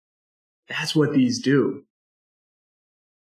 That's 0.68 0.96
what 0.96 1.14
these 1.14 1.42
do. 1.42 1.84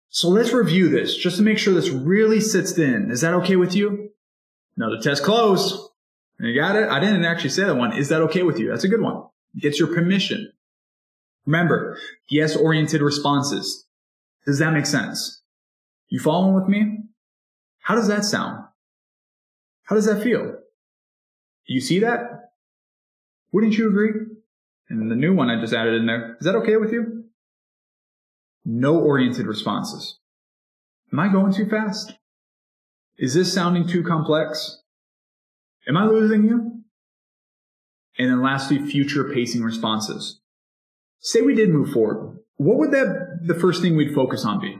So 0.09 0.29
let's 0.29 0.53
review 0.53 0.89
this 0.89 1.17
just 1.17 1.37
to 1.37 1.43
make 1.43 1.57
sure 1.57 1.73
this 1.73 1.89
really 1.89 2.39
sits 2.39 2.77
in. 2.77 3.11
Is 3.11 3.21
that 3.21 3.33
okay 3.33 3.55
with 3.55 3.75
you? 3.75 4.11
Another 4.77 4.99
test 5.01 5.23
close. 5.23 5.89
You 6.39 6.55
got 6.55 6.75
it? 6.75 6.87
I 6.87 6.99
didn't 6.99 7.25
actually 7.25 7.49
say 7.49 7.63
that 7.63 7.75
one. 7.75 7.93
Is 7.93 8.09
that 8.09 8.21
okay 8.21 8.43
with 8.43 8.59
you? 8.59 8.69
That's 8.69 8.83
a 8.83 8.89
good 8.89 9.01
one. 9.01 9.23
Gets 9.59 9.79
your 9.79 9.93
permission. 9.93 10.51
Remember, 11.45 11.97
yes 12.29 12.55
oriented 12.55 13.01
responses. 13.01 13.85
Does 14.45 14.59
that 14.59 14.73
make 14.73 14.85
sense? 14.85 15.41
You 16.09 16.19
following 16.19 16.53
with 16.53 16.67
me? 16.67 16.99
How 17.79 17.95
does 17.95 18.07
that 18.07 18.23
sound? 18.23 18.65
How 19.83 19.95
does 19.95 20.05
that 20.05 20.23
feel? 20.23 20.57
You 21.65 21.81
see 21.81 21.99
that? 21.99 22.42
Wouldn't 23.53 23.77
you 23.77 23.87
agree? 23.87 24.11
And 24.89 25.09
the 25.09 25.15
new 25.15 25.33
one 25.33 25.49
I 25.49 25.61
just 25.61 25.73
added 25.73 25.93
in 25.93 26.07
there, 26.07 26.35
is 26.39 26.45
that 26.45 26.55
okay 26.55 26.75
with 26.75 26.91
you? 26.91 27.25
No 28.65 28.99
oriented 28.99 29.45
responses. 29.45 30.19
Am 31.11 31.19
I 31.19 31.31
going 31.31 31.53
too 31.53 31.69
fast? 31.69 32.13
Is 33.17 33.35
this 33.35 33.53
sounding 33.53 33.87
too 33.87 34.03
complex? 34.03 34.81
Am 35.87 35.95
I 35.95 36.05
losing 36.05 36.43
you? 36.43 36.83
And 38.17 38.31
then 38.31 38.41
lastly, 38.41 38.79
future 38.79 39.31
pacing 39.31 39.61
responses. 39.61 40.41
Say 41.19 41.41
we 41.41 41.55
did 41.55 41.69
move 41.69 41.91
forward. 41.91 42.39
What 42.55 42.77
would 42.79 42.91
that, 42.91 43.39
the 43.45 43.55
first 43.55 43.81
thing 43.81 43.95
we'd 43.95 44.15
focus 44.15 44.45
on 44.45 44.59
be? 44.59 44.77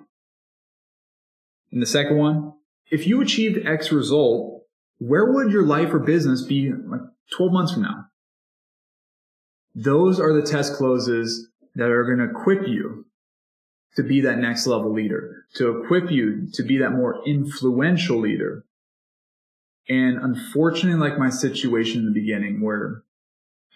And 1.72 1.82
the 1.82 1.88
second 1.88 2.18
one, 2.18 2.54
if 2.90 3.06
you 3.06 3.22
achieved 3.22 3.66
X 3.66 3.92
result, 3.92 4.64
where 4.98 5.32
would 5.32 5.52
your 5.52 5.66
life 5.66 5.94
or 5.94 6.00
business 6.00 6.42
be 6.42 6.72
like 6.72 7.02
12 7.36 7.52
months 7.52 7.74
from 7.74 7.84
now? 7.84 8.06
Those 9.76 10.20
are 10.20 10.34
the 10.34 10.46
test 10.46 10.76
closes 10.76 11.48
that 11.76 11.90
are 11.90 12.04
going 12.04 12.20
to 12.20 12.40
equip 12.40 12.68
you 12.68 13.06
to 13.96 14.04
be 14.04 14.22
that 14.22 14.40
next 14.40 14.68
level 14.68 14.92
leader, 14.92 15.46
to 15.56 15.78
equip 15.78 16.12
you 16.12 16.48
to 16.54 16.64
be 16.64 16.78
that 16.78 16.92
more 16.92 17.22
influential 17.26 18.20
leader. 18.20 18.66
And 19.90 20.18
unfortunately, 20.18 21.00
like 21.00 21.20
my 21.20 21.30
situation 21.30 22.02
in 22.02 22.06
the 22.06 22.20
beginning 22.20 22.62
where 22.62 23.04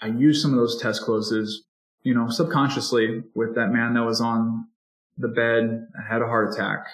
I 0.01 0.07
used 0.07 0.41
some 0.41 0.51
of 0.51 0.57
those 0.57 0.79
test 0.81 1.03
closes, 1.03 1.63
you 2.03 2.13
know, 2.13 2.29
subconsciously 2.29 3.23
with 3.36 3.55
that 3.55 3.71
man 3.71 3.93
that 3.95 4.05
was 4.05 4.21
on 4.21 4.67
the 5.17 5.27
bed, 5.27 5.88
I 5.97 6.13
had 6.13 6.21
a 6.21 6.27
heart 6.27 6.53
attack. 6.53 6.86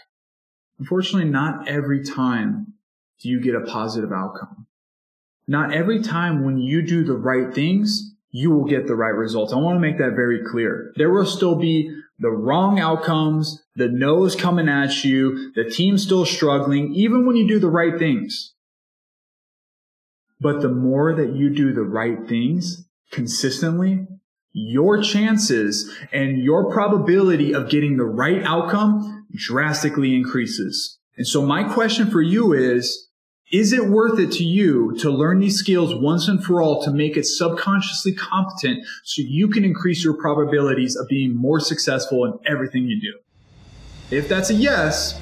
Unfortunately, 0.79 1.29
not 1.29 1.67
every 1.67 2.03
time 2.03 2.73
do 3.21 3.29
you 3.29 3.39
get 3.41 3.55
a 3.55 3.61
positive 3.61 4.11
outcome. 4.11 4.67
Not 5.47 5.73
every 5.73 6.01
time 6.01 6.45
when 6.45 6.57
you 6.57 6.81
do 6.81 7.03
the 7.03 7.17
right 7.17 7.53
things, 7.53 8.12
you 8.35 8.49
will 8.49 8.65
get 8.65 8.87
the 8.87 8.95
right 8.95 9.13
results. 9.13 9.53
I 9.53 9.57
want 9.57 9.75
to 9.75 9.79
make 9.79 9.99
that 9.99 10.15
very 10.15 10.43
clear. 10.43 10.91
There 10.95 11.11
will 11.11 11.25
still 11.25 11.55
be 11.55 11.95
the 12.17 12.31
wrong 12.31 12.79
outcomes, 12.79 13.63
the 13.75 13.87
no's 13.87 14.35
coming 14.35 14.67
at 14.67 15.05
you, 15.05 15.53
the 15.53 15.69
team's 15.69 16.03
still 16.03 16.25
struggling, 16.25 16.95
even 16.95 17.27
when 17.27 17.35
you 17.35 17.47
do 17.47 17.59
the 17.59 17.69
right 17.69 17.97
things. 17.97 18.53
But 20.41 20.61
the 20.61 20.69
more 20.69 21.13
that 21.15 21.35
you 21.35 21.51
do 21.51 21.73
the 21.73 21.83
right 21.83 22.27
things 22.27 22.85
consistently, 23.11 24.07
your 24.51 25.01
chances 25.01 25.95
and 26.11 26.39
your 26.39 26.71
probability 26.71 27.53
of 27.53 27.69
getting 27.69 27.97
the 27.97 28.05
right 28.05 28.43
outcome 28.43 29.27
drastically 29.35 30.15
increases. 30.15 30.97
And 31.17 31.27
so 31.27 31.45
my 31.45 31.63
question 31.71 32.09
for 32.09 32.21
you 32.21 32.53
is, 32.53 33.09
is 33.51 33.73
it 33.73 33.85
worth 33.85 34.19
it 34.19 34.31
to 34.31 34.43
you 34.43 34.95
to 34.99 35.11
learn 35.11 35.39
these 35.39 35.57
skills 35.57 35.93
once 35.93 36.27
and 36.27 36.43
for 36.43 36.61
all 36.61 36.81
to 36.83 36.91
make 36.91 37.17
it 37.17 37.25
subconsciously 37.25 38.13
competent 38.13 38.85
so 39.03 39.21
you 39.21 39.47
can 39.47 39.63
increase 39.63 40.03
your 40.03 40.13
probabilities 40.13 40.95
of 40.95 41.07
being 41.07 41.35
more 41.35 41.59
successful 41.59 42.25
in 42.25 42.33
everything 42.47 42.83
you 42.87 42.99
do? 42.99 43.13
If 44.15 44.29
that's 44.29 44.49
a 44.49 44.53
yes, 44.53 45.19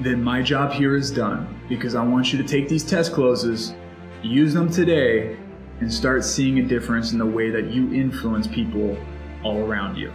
then 0.00 0.22
my 0.22 0.40
job 0.40 0.72
here 0.72 0.96
is 0.96 1.10
done 1.10 1.60
because 1.68 1.94
I 1.94 2.04
want 2.04 2.32
you 2.32 2.40
to 2.40 2.48
take 2.48 2.68
these 2.68 2.84
test 2.84 3.12
closes, 3.12 3.74
use 4.22 4.54
them 4.54 4.70
today, 4.70 5.36
and 5.80 5.92
start 5.92 6.24
seeing 6.24 6.58
a 6.60 6.62
difference 6.62 7.12
in 7.12 7.18
the 7.18 7.26
way 7.26 7.50
that 7.50 7.70
you 7.70 7.92
influence 7.92 8.46
people 8.46 8.96
all 9.44 9.58
around 9.58 9.96
you. 9.96 10.12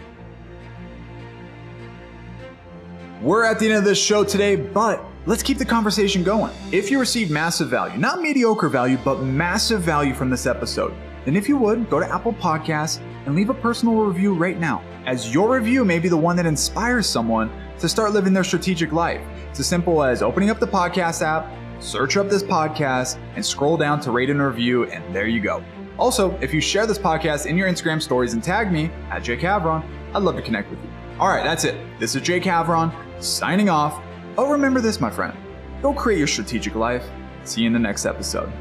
We're 3.20 3.44
at 3.44 3.58
the 3.58 3.66
end 3.66 3.74
of 3.74 3.84
this 3.84 4.02
show 4.02 4.24
today, 4.24 4.56
but 4.56 5.04
let's 5.28 5.42
keep 5.42 5.58
the 5.58 5.64
conversation 5.64 6.24
going. 6.24 6.50
If 6.72 6.90
you 6.90 6.98
received 6.98 7.30
massive 7.30 7.68
value, 7.68 7.98
not 7.98 8.22
mediocre 8.22 8.70
value, 8.70 8.96
but 9.04 9.22
massive 9.22 9.82
value 9.82 10.14
from 10.14 10.30
this 10.30 10.46
episode, 10.46 10.94
then 11.26 11.36
if 11.36 11.50
you 11.50 11.58
would, 11.58 11.90
go 11.90 12.00
to 12.00 12.10
Apple 12.10 12.32
Podcasts 12.32 13.02
and 13.26 13.34
leave 13.36 13.50
a 13.50 13.54
personal 13.54 13.94
review 13.96 14.32
right 14.32 14.58
now, 14.58 14.82
as 15.04 15.34
your 15.34 15.54
review 15.54 15.84
may 15.84 15.98
be 15.98 16.08
the 16.08 16.16
one 16.16 16.34
that 16.36 16.46
inspires 16.46 17.06
someone 17.06 17.50
to 17.78 17.90
start 17.90 18.12
living 18.12 18.32
their 18.32 18.42
strategic 18.42 18.90
life. 18.90 19.20
It's 19.50 19.60
as 19.60 19.66
simple 19.66 20.02
as 20.02 20.22
opening 20.22 20.48
up 20.48 20.60
the 20.60 20.66
podcast 20.66 21.20
app, 21.20 21.52
search 21.78 22.16
up 22.16 22.30
this 22.30 22.42
podcast, 22.42 23.18
and 23.36 23.44
scroll 23.44 23.76
down 23.76 24.00
to 24.00 24.10
rate 24.10 24.30
and 24.30 24.40
review, 24.40 24.84
and 24.84 25.14
there 25.14 25.26
you 25.26 25.42
go. 25.42 25.62
Also, 25.98 26.38
if 26.40 26.54
you 26.54 26.60
share 26.62 26.86
this 26.86 26.98
podcast 26.98 27.44
in 27.44 27.54
your 27.58 27.68
Instagram 27.68 28.00
stories 28.00 28.32
and 28.32 28.42
tag 28.42 28.72
me 28.72 28.90
at 29.10 29.22
Jake 29.24 29.40
Havron, 29.40 29.84
I'd 30.14 30.22
love 30.22 30.36
to 30.36 30.42
connect 30.42 30.70
with 30.70 30.82
you. 30.82 30.88
All 31.20 31.28
right, 31.28 31.44
that's 31.44 31.64
it. 31.64 31.76
This 32.00 32.14
is 32.14 32.22
Jake 32.22 32.44
Havron 32.44 32.94
signing 33.22 33.68
off. 33.68 34.02
Oh, 34.38 34.48
remember 34.48 34.80
this, 34.80 35.00
my 35.00 35.10
friend. 35.10 35.36
Go 35.82 35.92
create 35.92 36.18
your 36.18 36.28
strategic 36.28 36.76
life. 36.76 37.04
See 37.42 37.62
you 37.62 37.66
in 37.66 37.72
the 37.72 37.78
next 37.80 38.06
episode. 38.06 38.52